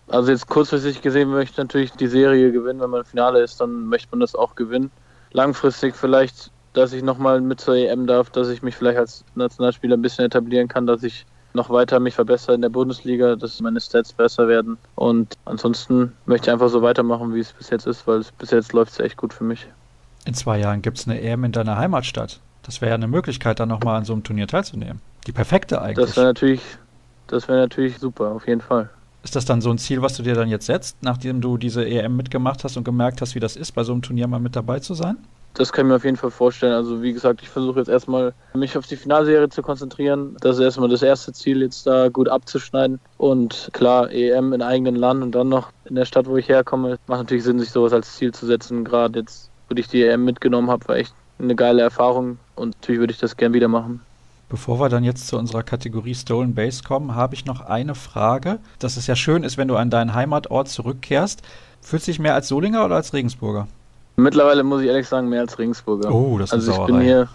[0.08, 2.80] Also jetzt kurzfristig gesehen möchte ich natürlich die Serie gewinnen.
[2.80, 4.90] Wenn man im Finale ist, dann möchte man das auch gewinnen.
[5.32, 9.96] Langfristig vielleicht, dass ich nochmal mit zur EM darf, dass ich mich vielleicht als Nationalspieler
[9.96, 13.80] ein bisschen etablieren kann, dass ich noch weiter mich verbessern in der Bundesliga, dass meine
[13.80, 14.78] Stats besser werden.
[14.94, 18.72] Und ansonsten möchte ich einfach so weitermachen, wie es bis jetzt ist, weil bis jetzt
[18.72, 19.66] läuft es echt gut für mich.
[20.24, 22.40] In zwei Jahren gibt es eine EM in deiner Heimatstadt.
[22.62, 25.00] Das wäre ja eine Möglichkeit, dann nochmal an so einem Turnier teilzunehmen.
[25.26, 26.06] Die perfekte eigentlich.
[26.06, 26.62] Das wäre natürlich,
[27.26, 28.90] das wäre natürlich super, auf jeden Fall.
[29.22, 31.86] Ist das dann so ein Ziel, was du dir dann jetzt setzt, nachdem du diese
[31.86, 34.56] EM mitgemacht hast und gemerkt hast, wie das ist, bei so einem Turnier mal mit
[34.56, 35.16] dabei zu sein?
[35.54, 36.72] Das kann ich mir auf jeden Fall vorstellen.
[36.72, 40.36] Also wie gesagt, ich versuche jetzt erstmal mich auf die Finalserie zu konzentrieren.
[40.40, 43.00] Das ist erstmal das erste Ziel, jetzt da gut abzuschneiden.
[43.18, 46.98] Und klar, EM in eigenen Land und dann noch in der Stadt, wo ich herkomme,
[47.06, 48.84] macht natürlich Sinn, sich sowas als Ziel zu setzen.
[48.84, 53.00] Gerade jetzt, wo ich die EM mitgenommen habe, war echt eine geile Erfahrung und natürlich
[53.00, 54.00] würde ich das gern wieder machen.
[54.50, 58.58] Bevor wir dann jetzt zu unserer Kategorie Stolen Base kommen, habe ich noch eine Frage.
[58.80, 61.42] Dass es ja schön ist, wenn du an deinen Heimatort zurückkehrst.
[61.80, 63.68] Fühlst du dich mehr als Solinger oder als Regensburger?
[64.22, 66.12] Mittlerweile muss ich ehrlich sagen, mehr als Regensburger.
[66.12, 66.92] Oh, das ist Also ich Sauerei.
[66.92, 67.28] bin hier,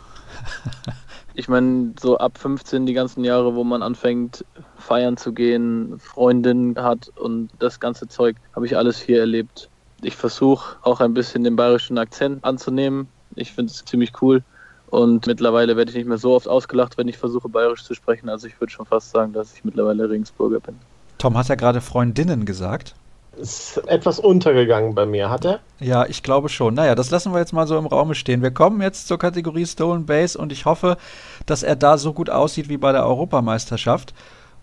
[1.33, 4.45] ich meine, so ab 15 die ganzen Jahre, wo man anfängt,
[4.77, 9.69] feiern zu gehen, Freundinnen hat und das ganze Zeug, habe ich alles hier erlebt.
[10.01, 13.07] Ich versuche auch ein bisschen den bayerischen Akzent anzunehmen.
[13.35, 14.43] Ich finde es ziemlich cool.
[14.87, 18.29] Und mittlerweile werde ich nicht mehr so oft ausgelacht, wenn ich versuche, bayerisch zu sprechen.
[18.29, 20.75] Also ich würde schon fast sagen, dass ich mittlerweile Regensburger bin.
[21.17, 22.95] Tom hat ja gerade Freundinnen gesagt.
[23.37, 25.59] Ist etwas untergegangen bei mir, hat er?
[25.79, 26.73] Ja, ich glaube schon.
[26.73, 28.41] Naja, das lassen wir jetzt mal so im Raum stehen.
[28.41, 30.97] Wir kommen jetzt zur Kategorie Stolen Base und ich hoffe,
[31.45, 34.13] dass er da so gut aussieht wie bei der Europameisterschaft.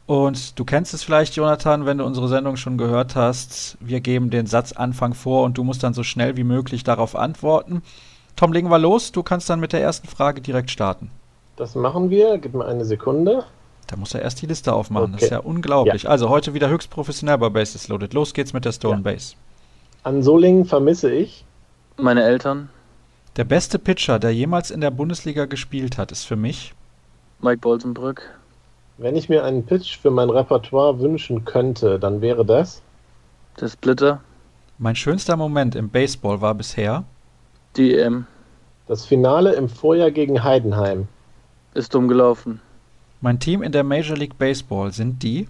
[0.07, 3.77] Und du kennst es vielleicht, Jonathan, wenn du unsere Sendung schon gehört hast.
[3.81, 7.83] Wir geben den Satzanfang vor und du musst dann so schnell wie möglich darauf antworten.
[8.37, 9.13] Tom, legen wir los.
[9.13, 11.11] Du kannst dann mit der ersten Frage direkt starten.
[11.57, 12.39] Das machen wir.
[12.39, 13.45] Gib mir eine Sekunde.
[13.87, 15.07] Da muss er erst die Liste aufmachen.
[15.07, 15.13] Okay.
[15.13, 16.05] Das ist ja unglaublich.
[16.05, 16.11] Ja.
[16.11, 18.15] Also heute wieder höchst professionell bei Bases Loaded.
[18.15, 19.03] Los geht's mit der Stone ja.
[19.03, 19.35] Base.
[20.03, 21.45] An Solingen vermisse ich.
[21.97, 22.69] Meine Eltern.
[23.37, 26.75] Der beste Pitcher, der jemals in der Bundesliga gespielt hat, ist für mich.
[27.41, 28.23] Mike Boltenbrück.
[28.99, 32.83] Wenn ich mir einen Pitch für mein Repertoire wünschen könnte, dann wäre das.
[33.61, 34.21] Der Splitter.
[34.79, 37.05] Mein schönster Moment im Baseball war bisher.
[37.77, 38.27] Die EM.
[38.87, 41.09] Das Finale im Vorjahr gegen Heidenheim.
[41.75, 42.61] Ist dumm gelaufen.
[43.25, 45.47] Mein Team in der Major League Baseball sind die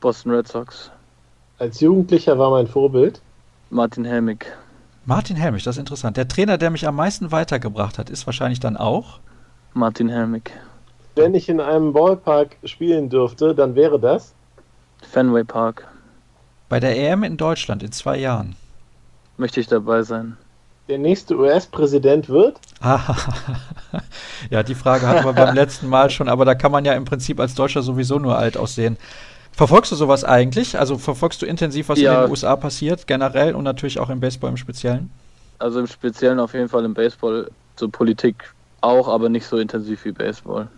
[0.00, 0.88] Boston Red Sox.
[1.58, 3.20] Als Jugendlicher war mein Vorbild
[3.70, 4.46] Martin Helmig.
[5.04, 6.16] Martin Helmig, das ist interessant.
[6.16, 9.18] Der Trainer, der mich am meisten weitergebracht hat, ist wahrscheinlich dann auch
[9.74, 10.52] Martin Helmig.
[11.16, 14.32] Wenn ich in einem Ballpark spielen dürfte, dann wäre das
[15.02, 15.88] Fenway Park.
[16.68, 18.54] Bei der EM in Deutschland in zwei Jahren
[19.38, 20.36] möchte ich dabei sein
[20.88, 22.58] der nächste US-Präsident wird?
[24.50, 27.04] ja, die Frage hatten wir beim letzten Mal schon, aber da kann man ja im
[27.04, 28.96] Prinzip als Deutscher sowieso nur alt aussehen.
[29.52, 30.78] Verfolgst du sowas eigentlich?
[30.78, 32.14] Also verfolgst du intensiv, was ja.
[32.14, 35.10] in den USA passiert, generell und natürlich auch im Baseball im Speziellen?
[35.58, 40.04] Also im Speziellen auf jeden Fall im Baseball, so Politik auch, aber nicht so intensiv
[40.04, 40.68] wie Baseball.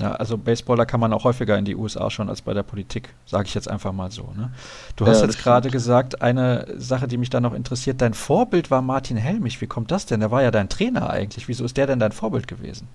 [0.00, 3.10] Ja, also Baseballer kann man auch häufiger in die USA schon als bei der Politik,
[3.26, 4.32] sage ich jetzt einfach mal so.
[4.36, 4.50] Ne?
[4.96, 8.70] Du hast ja, jetzt gerade gesagt, eine Sache, die mich da noch interessiert, dein Vorbild
[8.70, 9.60] war Martin Helmich.
[9.60, 10.20] Wie kommt das denn?
[10.20, 11.48] Der war ja dein Trainer eigentlich.
[11.48, 12.88] Wieso ist der denn dein Vorbild gewesen?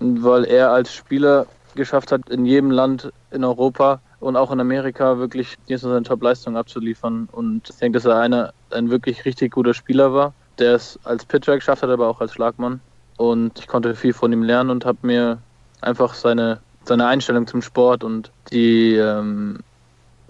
[0.00, 5.18] Weil er als Spieler geschafft hat, in jedem Land in Europa und auch in Amerika
[5.18, 7.28] wirklich seine Top-Leistung abzuliefern.
[7.32, 11.26] Und ich denke, dass er eine, ein wirklich richtig guter Spieler war, der es als
[11.26, 12.80] Pitcher geschafft hat, aber auch als Schlagmann.
[13.18, 15.38] Und ich konnte viel von ihm lernen und habe mir
[15.80, 19.58] einfach seine, seine Einstellung zum Sport und die, ähm,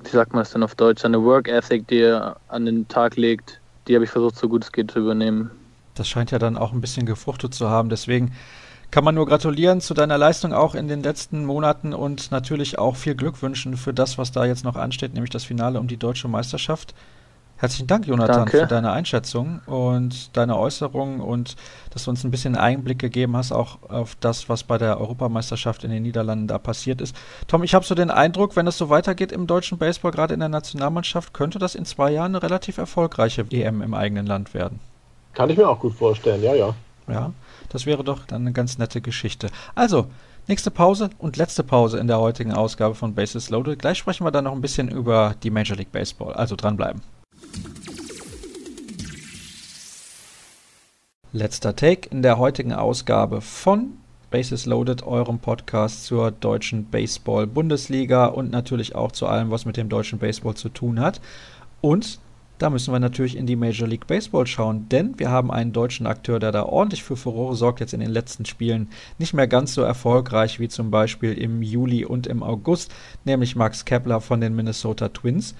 [0.03, 3.17] wie sagt man das denn auf Deutsch, seine Work Ethic, die er an den Tag
[3.17, 5.51] legt, die habe ich versucht, so gut es geht zu übernehmen.
[5.95, 7.89] Das scheint ja dann auch ein bisschen gefruchtet zu haben.
[7.89, 8.33] Deswegen
[8.91, 12.97] kann man nur gratulieren zu deiner Leistung auch in den letzten Monaten und natürlich auch
[12.97, 15.97] viel Glück wünschen für das, was da jetzt noch ansteht, nämlich das Finale um die
[15.97, 16.95] deutsche Meisterschaft.
[17.59, 18.59] Herzlichen Dank, Jonathan, Danke.
[18.59, 21.57] für deine Einschätzung und deine Äußerungen und
[21.91, 25.83] dass du uns ein bisschen Einblick gegeben hast, auch auf das, was bei der Europameisterschaft
[25.83, 27.17] in den Niederlanden da passiert ist.
[27.49, 30.41] Tom, ich habe so den Eindruck, wenn es so weitergeht im deutschen Baseball, gerade in
[30.41, 34.79] der Nationalmannschaft, könnte das in zwei Jahren eine relativ erfolgreiche EM im eigenen Land werden.
[35.33, 36.75] Kann ich mir auch gut vorstellen, ja, ja.
[37.09, 37.33] Ja,
[37.71, 39.49] das wäre doch dann eine ganz nette Geschichte.
[39.75, 40.09] Also,
[40.49, 43.81] Nächste Pause und letzte Pause in der heutigen Ausgabe von Bases Loaded.
[43.81, 46.35] Gleich sprechen wir dann noch ein bisschen über die Major League Baseball.
[46.35, 47.03] Also dranbleiben.
[51.33, 53.99] Letzter Take in der heutigen Ausgabe von
[54.31, 59.89] Bases Loaded, eurem Podcast zur deutschen Baseball-Bundesliga und natürlich auch zu allem, was mit dem
[59.89, 61.21] deutschen Baseball zu tun hat.
[61.81, 62.21] Und
[62.59, 66.07] da müssen wir natürlich in die Major League Baseball schauen, denn wir haben einen deutschen
[66.07, 69.75] Akteur, der da ordentlich für Furore sorgt, jetzt in den letzten Spielen nicht mehr ganz
[69.75, 72.91] so erfolgreich wie zum Beispiel im Juli und im August,
[73.25, 75.55] nämlich Max Kepler von den Minnesota Twins.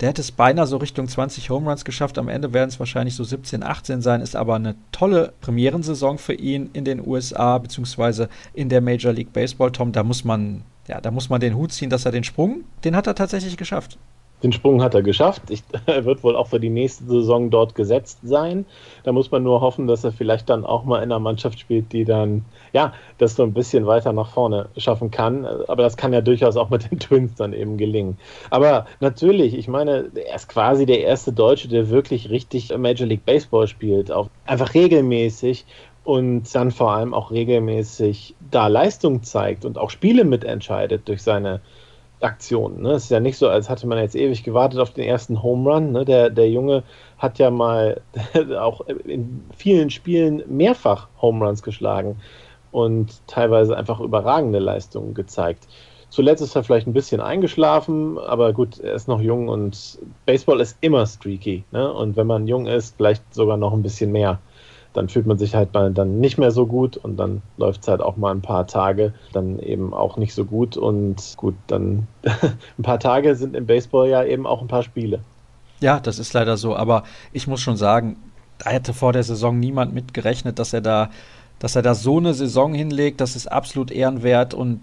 [0.00, 2.18] Der hätte es beinahe so Richtung 20 Home Runs geschafft.
[2.18, 4.20] Am Ende werden es wahrscheinlich so 17, 18 sein.
[4.20, 9.32] Ist aber eine tolle Premierensaison für ihn in den USA beziehungsweise in der Major League
[9.32, 9.70] Baseball.
[9.70, 12.64] Tom, da muss man, ja, da muss man den Hut ziehen, dass er den Sprung,
[12.84, 13.98] den hat er tatsächlich geschafft.
[14.42, 15.42] Den Sprung hat er geschafft.
[15.50, 18.66] Ich, er wird wohl auch für die nächste Saison dort gesetzt sein.
[19.04, 21.92] Da muss man nur hoffen, dass er vielleicht dann auch mal in einer Mannschaft spielt,
[21.92, 25.44] die dann, ja, das so ein bisschen weiter nach vorne schaffen kann.
[25.44, 28.18] Aber das kann ja durchaus auch mit den Twins dann eben gelingen.
[28.50, 33.24] Aber natürlich, ich meine, er ist quasi der erste Deutsche, der wirklich richtig Major League
[33.24, 34.10] Baseball spielt.
[34.10, 35.64] Auch einfach regelmäßig
[36.04, 41.60] und dann vor allem auch regelmäßig da Leistung zeigt und auch Spiele mitentscheidet durch seine
[42.22, 42.82] Aktionen.
[42.82, 42.92] Ne?
[42.92, 45.70] Es ist ja nicht so, als hatte man jetzt ewig gewartet auf den ersten Home
[45.70, 45.92] Run.
[45.92, 46.04] Ne?
[46.04, 46.82] Der, der Junge
[47.18, 48.00] hat ja mal
[48.58, 52.16] auch in vielen Spielen mehrfach Home Runs geschlagen
[52.70, 55.66] und teilweise einfach überragende Leistungen gezeigt.
[56.08, 60.60] Zuletzt ist er vielleicht ein bisschen eingeschlafen, aber gut, er ist noch jung und Baseball
[60.60, 61.64] ist immer streaky.
[61.70, 61.90] Ne?
[61.90, 64.38] Und wenn man jung ist, vielleicht sogar noch ein bisschen mehr
[64.92, 67.88] dann fühlt man sich halt mal dann nicht mehr so gut und dann läuft es
[67.88, 72.06] halt auch mal ein paar Tage dann eben auch nicht so gut und gut, dann
[72.78, 75.20] ein paar Tage sind im Baseball ja eben auch ein paar Spiele.
[75.80, 78.16] Ja, das ist leider so, aber ich muss schon sagen,
[78.58, 81.10] da hätte vor der Saison niemand mit gerechnet, dass er da,
[81.58, 84.80] dass er da so eine Saison hinlegt, das ist absolut ehrenwert und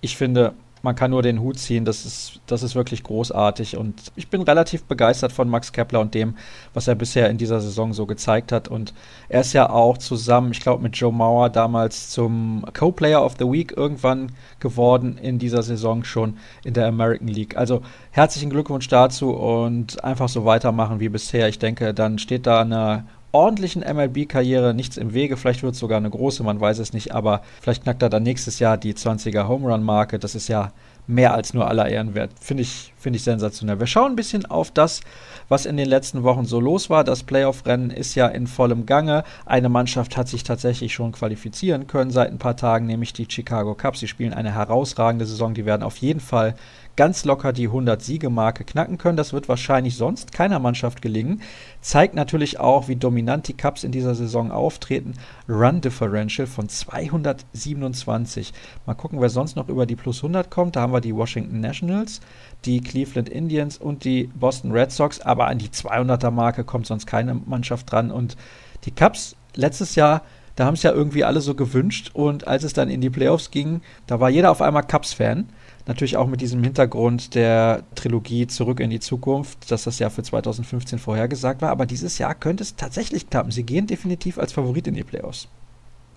[0.00, 0.54] ich finde,
[0.86, 1.84] man kann nur den Hut ziehen.
[1.84, 3.76] Das ist, das ist wirklich großartig.
[3.76, 6.36] Und ich bin relativ begeistert von Max Kepler und dem,
[6.74, 8.68] was er bisher in dieser Saison so gezeigt hat.
[8.68, 8.94] Und
[9.28, 13.46] er ist ja auch zusammen, ich glaube, mit Joe Mauer damals zum Co-Player of the
[13.46, 14.30] Week irgendwann
[14.60, 17.56] geworden in dieser Saison schon in der American League.
[17.56, 17.82] Also
[18.12, 21.48] herzlichen Glückwunsch dazu und einfach so weitermachen wie bisher.
[21.48, 23.06] Ich denke, dann steht da eine
[23.36, 25.36] ordentlichen MLB-Karriere nichts im Wege.
[25.36, 28.22] Vielleicht wird es sogar eine große, man weiß es nicht, aber vielleicht knackt er dann
[28.22, 30.18] nächstes Jahr die 20er Home Run-Marke.
[30.18, 30.72] Das ist ja
[31.06, 32.30] mehr als nur aller Ehren wert.
[32.40, 33.78] Finde ich, find ich sensationell.
[33.78, 35.02] Wir schauen ein bisschen auf das,
[35.50, 37.04] was in den letzten Wochen so los war.
[37.04, 39.22] Das Playoff-Rennen ist ja in vollem Gange.
[39.44, 43.74] Eine Mannschaft hat sich tatsächlich schon qualifizieren können seit ein paar Tagen, nämlich die Chicago
[43.74, 44.00] Cubs.
[44.00, 45.52] Sie spielen eine herausragende Saison.
[45.52, 46.54] Die werden auf jeden Fall
[46.96, 49.16] ganz locker die 100-Siege-Marke knacken können.
[49.16, 51.42] Das wird wahrscheinlich sonst keiner Mannschaft gelingen.
[51.80, 55.14] Zeigt natürlich auch, wie dominant die Cubs in dieser Saison auftreten.
[55.48, 58.52] Run Differential von 227.
[58.86, 60.76] Mal gucken, wer sonst noch über die plus 100 kommt.
[60.76, 62.20] Da haben wir die Washington Nationals,
[62.64, 65.20] die Cleveland Indians und die Boston Red Sox.
[65.20, 68.10] Aber an die 200er-Marke kommt sonst keine Mannschaft dran.
[68.10, 68.36] Und
[68.84, 70.22] die Cubs letztes Jahr
[70.56, 73.50] da haben es ja irgendwie alle so gewünscht und als es dann in die Playoffs
[73.50, 75.50] ging, da war jeder auf einmal Cubs-Fan.
[75.86, 80.22] Natürlich auch mit diesem Hintergrund der Trilogie Zurück in die Zukunft, dass das ja für
[80.22, 81.70] 2015 vorhergesagt war.
[81.70, 83.52] Aber dieses Jahr könnte es tatsächlich klappen.
[83.52, 85.48] Sie gehen definitiv als Favorit in die Playoffs.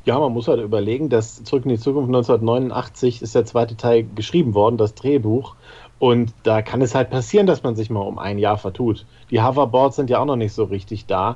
[0.05, 4.07] Ja, man muss halt überlegen, dass Zurück in die Zukunft 1989 ist der zweite Teil
[4.15, 5.55] geschrieben worden, das Drehbuch.
[5.99, 9.05] Und da kann es halt passieren, dass man sich mal um ein Jahr vertut.
[9.31, 11.35] Die Hoverboards sind ja auch noch nicht so richtig da.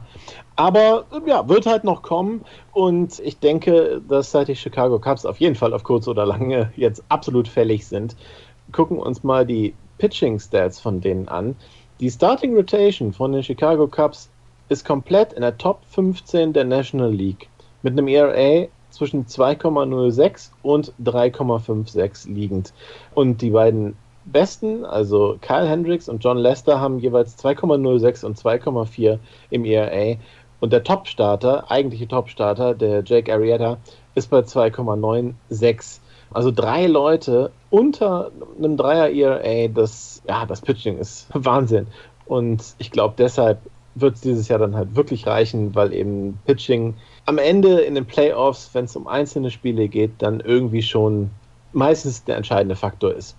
[0.56, 2.46] Aber ja, wird halt noch kommen.
[2.72, 6.72] Und ich denke, dass seit die Chicago Cubs auf jeden Fall auf kurz oder lange
[6.78, 8.16] jetzt absolut fällig sind.
[8.72, 11.56] Gucken uns mal die Pitching Stats von denen an.
[12.00, 14.30] Die Starting Rotation von den Chicago Cubs
[14.70, 17.50] ist komplett in der Top 15 der National League.
[17.82, 22.74] Mit einem ERA zwischen 2,06 und 3,56 liegend.
[23.14, 23.96] Und die beiden
[24.26, 29.20] besten, also Kyle Hendricks und John Lester, haben jeweils 2,06 und 2,4
[29.50, 30.18] im ERA.
[30.60, 33.78] Und der Top-Starter, eigentliche Top-Starter, der Jake Arrieta,
[34.16, 36.00] ist bei 2,96.
[36.32, 41.88] Also drei Leute unter einem Dreier ERA, das, ja, das Pitching ist Wahnsinn.
[42.26, 43.60] Und ich glaube, deshalb
[43.96, 46.96] wird es dieses Jahr dann halt wirklich reichen, weil eben Pitching
[47.26, 51.30] am Ende in den Playoffs, wenn es um einzelne Spiele geht, dann irgendwie schon
[51.74, 53.36] meistens der entscheidende Faktor ist.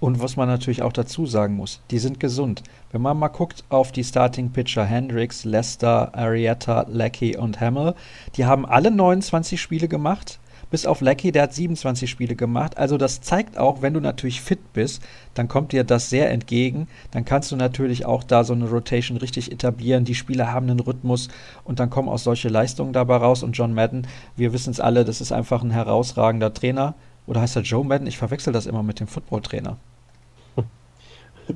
[0.00, 2.62] Und was man natürlich auch dazu sagen muss, die sind gesund.
[2.92, 7.94] Wenn man mal guckt auf die Starting Pitcher Hendricks, Lester, Arietta, Lecky und Hamill,
[8.36, 10.38] die haben alle 29 Spiele gemacht.
[10.70, 12.76] Bis auf Lecky, der hat 27 Spiele gemacht.
[12.76, 16.88] Also das zeigt auch, wenn du natürlich fit bist, dann kommt dir das sehr entgegen.
[17.10, 20.04] Dann kannst du natürlich auch da so eine Rotation richtig etablieren.
[20.04, 21.28] Die Spieler haben einen Rhythmus
[21.64, 23.42] und dann kommen auch solche Leistungen dabei raus.
[23.42, 26.94] Und John Madden, wir wissen es alle, das ist einfach ein herausragender Trainer.
[27.28, 28.06] Oder heißt er Joe Madden?
[28.06, 29.76] Ich verwechsel das immer mit dem Footballtrainer.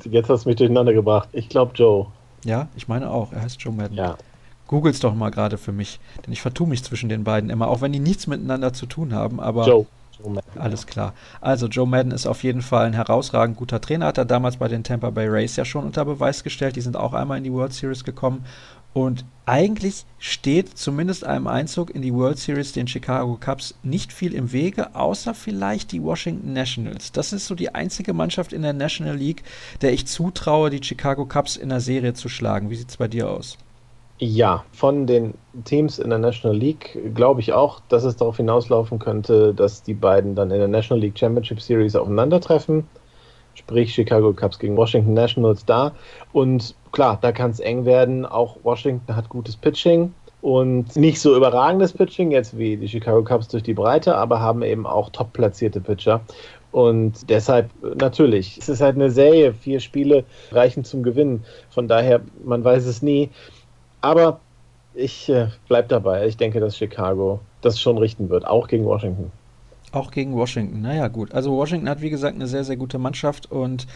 [0.04, 1.30] Jetzt hast du mich durcheinander gebracht.
[1.32, 2.06] Ich glaube Joe.
[2.44, 3.32] Ja, ich meine auch.
[3.32, 3.96] Er heißt Joe Madden.
[3.96, 4.16] Ja.
[4.68, 7.80] Googles doch mal gerade für mich, denn ich vertue mich zwischen den beiden immer, auch
[7.80, 9.86] wenn die nichts miteinander zu tun haben, aber Joe.
[10.56, 11.14] Alles klar.
[11.40, 14.68] Also Joe Madden ist auf jeden Fall ein herausragend guter Trainer, hat er damals bei
[14.68, 16.76] den Tampa Bay Rays ja schon unter Beweis gestellt.
[16.76, 18.44] Die sind auch einmal in die World Series gekommen
[18.94, 24.34] und eigentlich steht zumindest einem Einzug in die World Series den Chicago Cubs nicht viel
[24.34, 27.10] im Wege, außer vielleicht die Washington Nationals.
[27.10, 29.42] Das ist so die einzige Mannschaft in der National League,
[29.80, 32.70] der ich zutraue, die Chicago Cubs in der Serie zu schlagen.
[32.70, 33.58] Wie sieht es bei dir aus?
[34.18, 35.34] Ja, von den
[35.64, 39.94] Teams in der National League glaube ich auch, dass es darauf hinauslaufen könnte, dass die
[39.94, 42.84] beiden dann in der National League Championship Series aufeinandertreffen
[43.54, 45.92] sprich Chicago Cubs gegen Washington Nationals da.
[46.32, 48.26] Und klar, da kann es eng werden.
[48.26, 53.48] Auch Washington hat gutes Pitching und nicht so überragendes Pitching jetzt wie die Chicago Cubs
[53.48, 56.20] durch die Breite, aber haben eben auch top platzierte Pitcher.
[56.72, 61.44] Und deshalb natürlich, es ist halt eine Serie, vier Spiele reichen zum Gewinnen.
[61.70, 63.30] Von daher, man weiß es nie.
[64.00, 64.40] Aber
[64.94, 66.26] ich äh, bleibe dabei.
[66.26, 69.30] Ich denke, dass Chicago das schon richten wird, auch gegen Washington.
[69.92, 70.80] Auch gegen Washington.
[70.80, 71.32] Naja, gut.
[71.32, 73.52] Also Washington hat, wie gesagt, eine sehr, sehr gute Mannschaft.
[73.52, 73.86] Und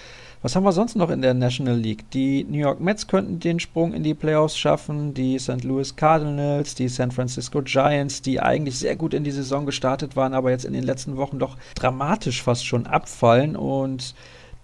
[0.43, 2.11] was haben wir sonst noch in der National League?
[2.11, 5.15] Die New York Mets könnten den Sprung in die Playoffs schaffen.
[5.15, 5.65] Die St.
[5.65, 10.35] Louis Cardinals, die San Francisco Giants, die eigentlich sehr gut in die Saison gestartet waren,
[10.35, 13.57] aber jetzt in den letzten Wochen doch dramatisch fast schon abfallen.
[13.57, 14.15] Und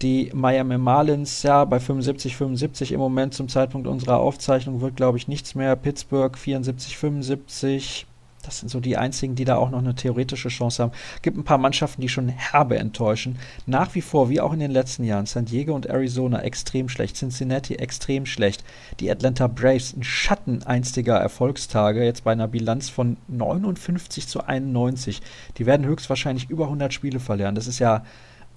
[0.02, 5.16] die Miami Marlins, ja, bei 75, 75 im Moment zum Zeitpunkt unserer Aufzeichnung wird, glaube
[5.16, 5.76] ich, nichts mehr.
[5.76, 8.06] Pittsburgh 74, 75.
[8.42, 10.92] Das sind so die einzigen, die da auch noch eine theoretische Chance haben.
[11.22, 13.38] Gibt ein paar Mannschaften, die schon herbe enttäuschen.
[13.66, 17.16] Nach wie vor, wie auch in den letzten Jahren, San Diego und Arizona extrem schlecht,
[17.16, 18.64] Cincinnati extrem schlecht,
[19.00, 25.22] die Atlanta Braves ein Schatten einstiger Erfolgstage, jetzt bei einer Bilanz von 59 zu 91.
[25.58, 27.54] Die werden höchstwahrscheinlich über 100 Spiele verlieren.
[27.54, 28.02] Das ist ja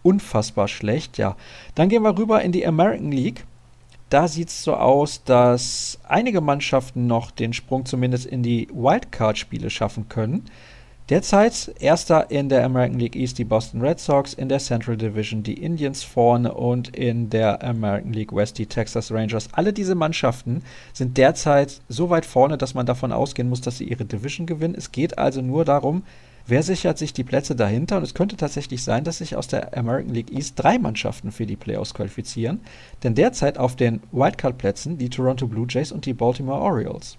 [0.01, 1.17] unfassbar schlecht.
[1.17, 1.35] Ja,
[1.75, 3.45] dann gehen wir rüber in die American League.
[4.09, 9.69] Da sieht es so aus, dass einige Mannschaften noch den Sprung zumindest in die Wildcard-Spiele
[9.69, 10.45] schaffen können.
[11.09, 15.43] Derzeit erster in der American League East die Boston Red Sox, in der Central Division
[15.43, 19.49] die Indians vorne und in der American League West die Texas Rangers.
[19.51, 23.87] Alle diese Mannschaften sind derzeit so weit vorne, dass man davon ausgehen muss, dass sie
[23.87, 24.73] ihre Division gewinnen.
[24.75, 26.01] Es geht also nur darum,
[26.47, 27.97] wer sichert sich die Plätze dahinter.
[27.97, 31.45] Und es könnte tatsächlich sein, dass sich aus der American League East drei Mannschaften für
[31.45, 32.61] die Playoffs qualifizieren.
[33.03, 37.17] Denn derzeit auf den Wildcard-Plätzen die Toronto Blue Jays und die Baltimore Orioles.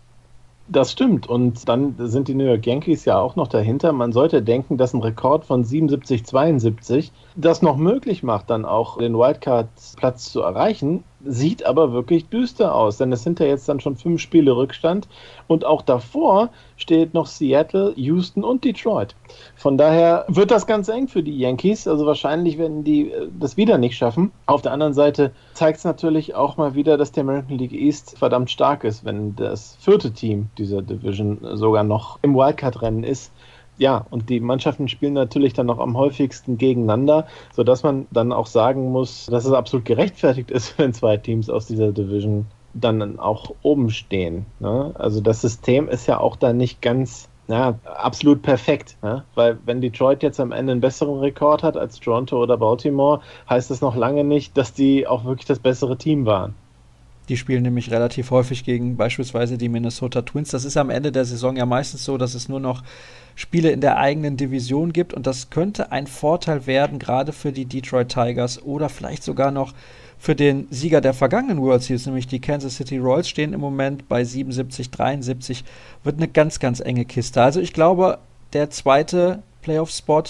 [0.68, 1.28] Das stimmt.
[1.28, 3.92] Und dann sind die New York Yankees ja auch noch dahinter.
[3.92, 8.98] Man sollte denken, dass ein Rekord von 77, 72 das noch möglich macht, dann auch
[8.98, 11.04] den Wildcard-Platz zu erreichen.
[11.26, 15.08] Sieht aber wirklich düster aus, denn es sind ja jetzt dann schon fünf Spiele Rückstand
[15.46, 19.14] und auch davor steht noch Seattle, Houston und Detroit.
[19.56, 21.88] Von daher wird das ganz eng für die Yankees.
[21.88, 24.32] Also wahrscheinlich werden die äh, das wieder nicht schaffen.
[24.46, 28.18] Auf der anderen Seite zeigt es natürlich auch mal wieder, dass der American League East
[28.18, 33.32] verdammt stark ist, wenn das vierte Team dieser Division sogar noch im Wildcard-Rennen ist
[33.78, 38.46] ja, und die Mannschaften spielen natürlich dann noch am häufigsten gegeneinander, sodass man dann auch
[38.46, 43.54] sagen muss, dass es absolut gerechtfertigt ist, wenn zwei Teams aus dieser Division dann auch
[43.62, 44.44] oben stehen.
[44.60, 44.92] Ne?
[44.94, 48.96] Also das System ist ja auch da nicht ganz ja, absolut perfekt.
[49.02, 49.24] Ne?
[49.34, 53.70] Weil wenn Detroit jetzt am Ende einen besseren Rekord hat als Toronto oder Baltimore, heißt
[53.70, 56.54] das noch lange nicht, dass die auch wirklich das bessere Team waren.
[57.28, 60.50] Die spielen nämlich relativ häufig gegen beispielsweise die Minnesota Twins.
[60.50, 62.82] Das ist am Ende der Saison ja meistens so, dass es nur noch
[63.34, 67.66] Spiele in der eigenen Division gibt und das könnte ein Vorteil werden, gerade für die
[67.66, 69.74] Detroit Tigers oder vielleicht sogar noch
[70.18, 74.08] für den Sieger der vergangenen World Series, nämlich die Kansas City Royals, stehen im Moment
[74.08, 75.64] bei 77, 73.
[76.04, 77.42] Wird eine ganz, ganz enge Kiste.
[77.42, 78.18] Also ich glaube,
[78.54, 80.24] der zweite Playoff-Spot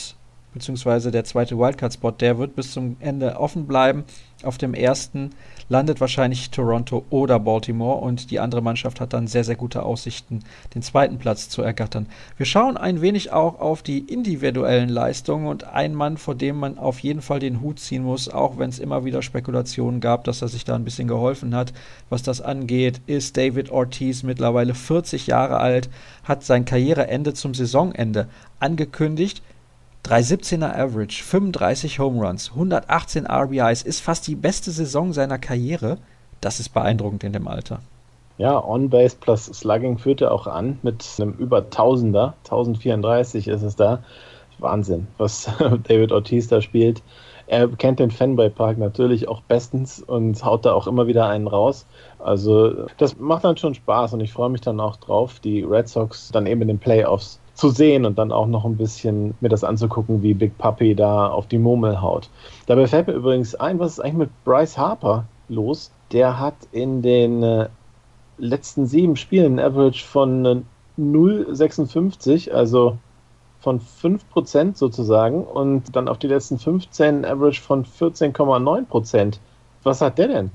[0.56, 4.04] beziehungsweise der zweite Wildcard-Spot, der wird bis zum Ende offen bleiben.
[4.42, 5.30] Auf dem ersten
[5.68, 10.40] landet wahrscheinlich Toronto oder Baltimore und die andere Mannschaft hat dann sehr, sehr gute Aussichten,
[10.74, 12.06] den zweiten Platz zu ergattern.
[12.36, 16.78] Wir schauen ein wenig auch auf die individuellen Leistungen und ein Mann, vor dem man
[16.78, 20.42] auf jeden Fall den Hut ziehen muss, auch wenn es immer wieder Spekulationen gab, dass
[20.42, 21.72] er sich da ein bisschen geholfen hat,
[22.10, 25.88] was das angeht, ist David Ortiz mittlerweile 40 Jahre alt,
[26.24, 28.28] hat sein Karriereende zum Saisonende
[28.60, 29.42] angekündigt.
[30.06, 35.98] 317er Average, 35 Home Runs, 118 RBIs, ist fast die beste Saison seiner Karriere.
[36.40, 37.80] Das ist beeindruckend in dem Alter.
[38.38, 42.34] Ja, On-Base plus Slugging führt er auch an mit einem über 1000er.
[42.44, 44.04] 1034 ist es da.
[44.60, 45.50] Wahnsinn, was
[45.88, 47.02] David Ortiz da spielt.
[47.48, 51.48] Er kennt den Fenway Park natürlich auch bestens und haut da auch immer wieder einen
[51.48, 51.84] raus.
[52.20, 55.88] Also das macht dann schon Spaß und ich freue mich dann auch drauf, die Red
[55.88, 59.48] Sox dann eben in den Playoffs zu sehen und dann auch noch ein bisschen mir
[59.48, 62.28] das anzugucken, wie Big Puppy da auf die Murmel haut.
[62.66, 65.90] Dabei fällt mir übrigens ein, was ist eigentlich mit Bryce Harper los?
[66.12, 67.68] Der hat in den äh,
[68.38, 70.60] letzten sieben Spielen ein Average von äh,
[70.98, 72.98] 0,56, also
[73.60, 79.38] von 5% sozusagen und dann auf die letzten 15 ein Average von 14,9%.
[79.82, 80.50] Was hat der denn?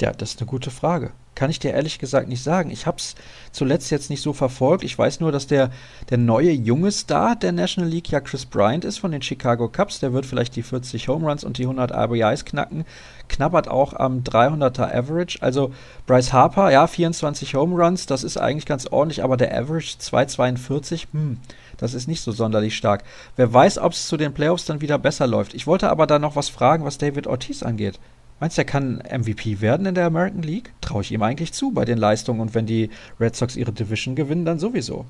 [0.00, 1.12] Ja, das ist eine gute Frage.
[1.42, 2.70] Kann ich dir ehrlich gesagt nicht sagen.
[2.70, 3.16] Ich habe es
[3.50, 4.84] zuletzt jetzt nicht so verfolgt.
[4.84, 5.70] Ich weiß nur, dass der,
[6.08, 9.98] der neue junge Star der National League ja Chris Bryant ist von den Chicago Cubs.
[9.98, 12.84] Der wird vielleicht die 40 Home Runs und die 100 RBIs knacken.
[13.28, 15.38] Knabbert auch am 300er Average.
[15.40, 15.72] Also
[16.06, 21.06] Bryce Harper, ja, 24 Home Runs, das ist eigentlich ganz ordentlich, aber der Average 2,42,
[21.10, 21.38] hm,
[21.76, 23.02] das ist nicht so sonderlich stark.
[23.34, 25.54] Wer weiß, ob es zu den Playoffs dann wieder besser läuft.
[25.54, 27.98] Ich wollte aber da noch was fragen, was David Ortiz angeht.
[28.42, 30.72] Meinst du, er kann MVP werden in der American League?
[30.80, 32.90] Traue ich ihm eigentlich zu bei den Leistungen und wenn die
[33.20, 35.04] Red Sox ihre Division gewinnen, dann sowieso.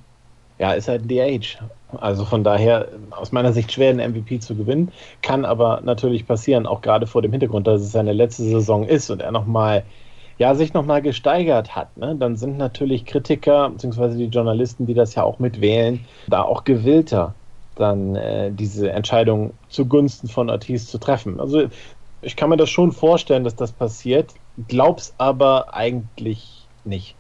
[0.59, 1.65] Ja, ist halt ein DH.
[1.99, 4.93] Also von daher aus meiner Sicht schwer, einen MVP zu gewinnen.
[5.23, 9.09] Kann aber natürlich passieren, auch gerade vor dem Hintergrund, dass es seine letzte Saison ist
[9.09, 9.83] und er nochmal,
[10.37, 11.97] ja, sich nochmal gesteigert hat.
[11.97, 12.15] Ne?
[12.19, 17.35] Dann sind natürlich Kritiker, beziehungsweise die Journalisten, die das ja auch mitwählen, da auch gewillter,
[17.77, 21.41] dann äh, diese Entscheidung zugunsten von Ortiz zu treffen.
[21.41, 21.71] Also
[22.23, 24.33] ich kann mir das schon vorstellen, dass das passiert,
[24.69, 27.17] glaub's aber eigentlich nicht.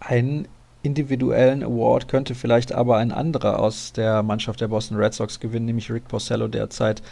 [0.00, 0.48] Einen
[0.82, 5.66] individuellen Award könnte vielleicht aber ein anderer aus der Mannschaft der Boston Red Sox gewinnen,
[5.66, 7.02] nämlich Rick Porcello derzeit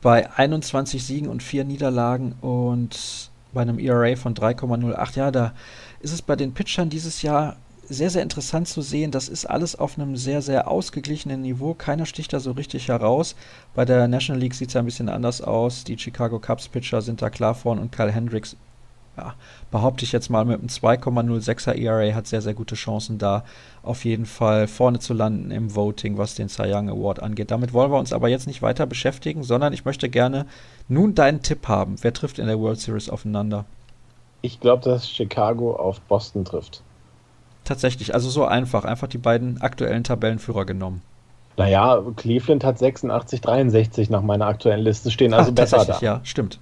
[0.00, 5.16] bei 21 Siegen und 4 Niederlagen und bei einem ERA von 3,08.
[5.16, 5.52] Ja, da
[6.00, 7.56] ist es bei den Pitchern dieses Jahr
[7.90, 9.10] sehr, sehr interessant zu sehen.
[9.10, 11.74] Das ist alles auf einem sehr, sehr ausgeglichenen Niveau.
[11.74, 13.34] Keiner sticht da so richtig heraus.
[13.74, 15.84] Bei der National League sieht es ja ein bisschen anders aus.
[15.84, 18.56] Die Chicago Cubs Pitcher sind da klar vorn und Kyle Hendricks
[19.16, 19.34] ja,
[19.70, 23.44] behaupte ich jetzt mal, mit einem 2,06er ERA hat sehr, sehr gute Chancen da,
[23.82, 27.50] auf jeden Fall vorne zu landen im Voting, was den Cy Young Award angeht.
[27.50, 30.46] Damit wollen wir uns aber jetzt nicht weiter beschäftigen, sondern ich möchte gerne
[30.88, 31.96] nun deinen Tipp haben.
[32.00, 33.64] Wer trifft in der World Series aufeinander?
[34.42, 36.82] Ich glaube, dass Chicago auf Boston trifft.
[37.70, 38.84] Tatsächlich, also so einfach.
[38.84, 41.02] Einfach die beiden aktuellen Tabellenführer genommen.
[41.56, 45.96] Naja, Cleveland hat 86, 63 nach meiner aktuellen Liste stehen, also Ach, besser da.
[46.00, 46.58] Ja, stimmt.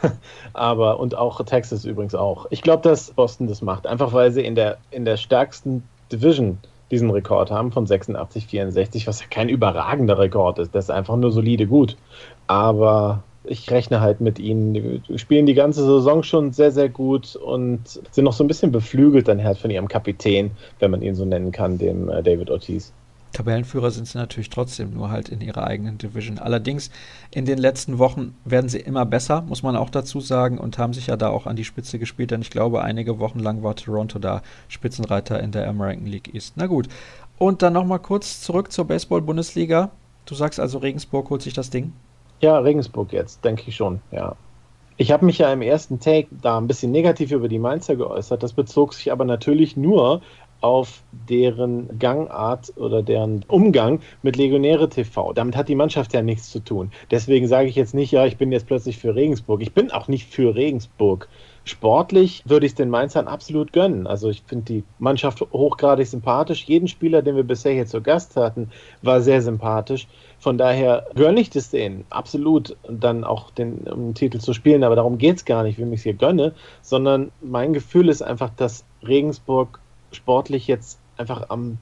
[0.54, 2.46] Aber und auch Texas übrigens auch.
[2.48, 6.56] Ich glaube, dass Boston das macht, einfach weil sie in der, in der stärksten Division
[6.90, 10.74] diesen Rekord haben von 86, 64, was ja kein überragender Rekord ist.
[10.74, 11.98] Das ist einfach nur solide gut.
[12.46, 14.74] Aber ich rechne halt mit ihnen.
[14.74, 18.72] Die spielen die ganze Saison schon sehr, sehr gut und sind noch so ein bisschen
[18.72, 22.50] beflügelt dann halt von ihrem Kapitän, wenn man ihn so nennen kann, dem äh, David
[22.50, 22.92] Ortiz.
[23.32, 26.38] Tabellenführer sind sie natürlich trotzdem, nur halt in ihrer eigenen Division.
[26.38, 26.90] Allerdings
[27.30, 30.94] in den letzten Wochen werden sie immer besser, muss man auch dazu sagen, und haben
[30.94, 33.76] sich ja da auch an die Spitze gespielt, denn ich glaube, einige Wochen lang war
[33.76, 36.54] Toronto da Spitzenreiter in der American League East.
[36.56, 36.88] Na gut.
[37.36, 39.90] Und dann nochmal kurz zurück zur Baseball-Bundesliga.
[40.24, 41.92] Du sagst also, Regensburg holt sich das Ding?
[42.40, 44.36] Ja, Regensburg jetzt, denke ich schon, ja.
[44.98, 48.42] Ich habe mich ja im ersten Take da ein bisschen negativ über die Mainzer geäußert.
[48.42, 50.22] Das bezog sich aber natürlich nur
[50.62, 55.32] auf deren Gangart oder deren Umgang mit Legionäre TV.
[55.34, 56.90] Damit hat die Mannschaft ja nichts zu tun.
[57.10, 59.60] Deswegen sage ich jetzt nicht, ja, ich bin jetzt plötzlich für Regensburg.
[59.60, 61.28] Ich bin auch nicht für Regensburg.
[61.64, 64.06] Sportlich würde ich es den Mainzern absolut gönnen.
[64.06, 66.64] Also ich finde die Mannschaft hochgradig sympathisch.
[66.64, 68.70] Jeden Spieler, den wir bisher hier zu Gast hatten,
[69.02, 70.06] war sehr sympathisch.
[70.38, 74.84] Von daher gönne ich das denen absolut, dann auch den um, Titel zu spielen.
[74.84, 78.22] Aber darum geht es gar nicht, wie ich es hier gönne, sondern mein Gefühl ist
[78.22, 79.80] einfach, dass Regensburg
[80.12, 81.78] sportlich jetzt einfach am,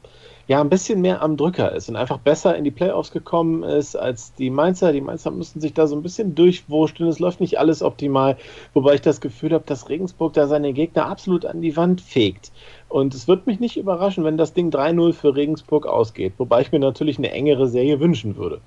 [0.46, 3.96] ja, ein bisschen mehr am Drücker ist und einfach besser in die Playoffs gekommen ist
[3.96, 4.92] als die Mainzer.
[4.92, 7.08] Die Mainzer müssen sich da so ein bisschen durchwurschteln.
[7.08, 8.36] Es läuft nicht alles optimal,
[8.72, 12.52] wobei ich das Gefühl habe, dass Regensburg da seine Gegner absolut an die Wand fegt.
[12.94, 16.70] Und es wird mich nicht überraschen, wenn das Ding 3-0 für Regensburg ausgeht, wobei ich
[16.70, 18.60] mir natürlich eine engere Serie wünschen würde.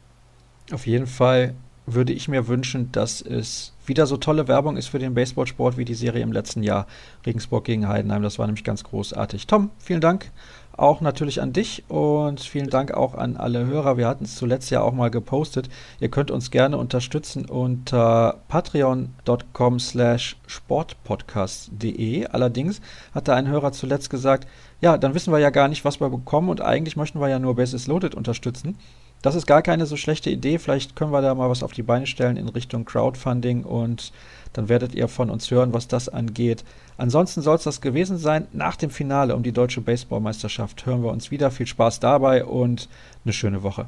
[0.73, 1.55] Auf jeden Fall
[1.86, 5.86] würde ich mir wünschen, dass es wieder so tolle Werbung ist für den Baseballsport wie
[5.86, 6.88] die Serie im letzten Jahr.
[7.25, 9.47] Regensburg gegen Heidenheim, das war nämlich ganz großartig.
[9.47, 10.30] Tom, vielen Dank
[10.78, 13.97] auch natürlich an dich und vielen Dank auch an alle Hörer.
[13.97, 15.69] Wir hatten es zuletzt ja auch mal gepostet.
[15.99, 22.28] Ihr könnt uns gerne unterstützen unter patreon.com slash sportpodcast.de.
[22.28, 22.80] Allerdings
[23.13, 24.47] hat da ein Hörer zuletzt gesagt,
[24.80, 27.39] ja, dann wissen wir ja gar nicht, was wir bekommen und eigentlich möchten wir ja
[27.39, 28.78] nur Basis Loaded unterstützen.
[29.23, 30.59] Das ist gar keine so schlechte Idee.
[30.59, 34.11] Vielleicht können wir da mal was auf die Beine stellen in Richtung Crowdfunding und
[34.53, 36.63] dann werdet ihr von uns hören, was das angeht.
[36.98, 38.48] Ansonsten soll es das gewesen sein.
[38.54, 41.52] Nach dem Finale um die deutsche Baseballmeisterschaft hören wir uns wieder.
[41.52, 42.89] Viel Spaß dabei und
[43.24, 43.88] eine schöne Woche.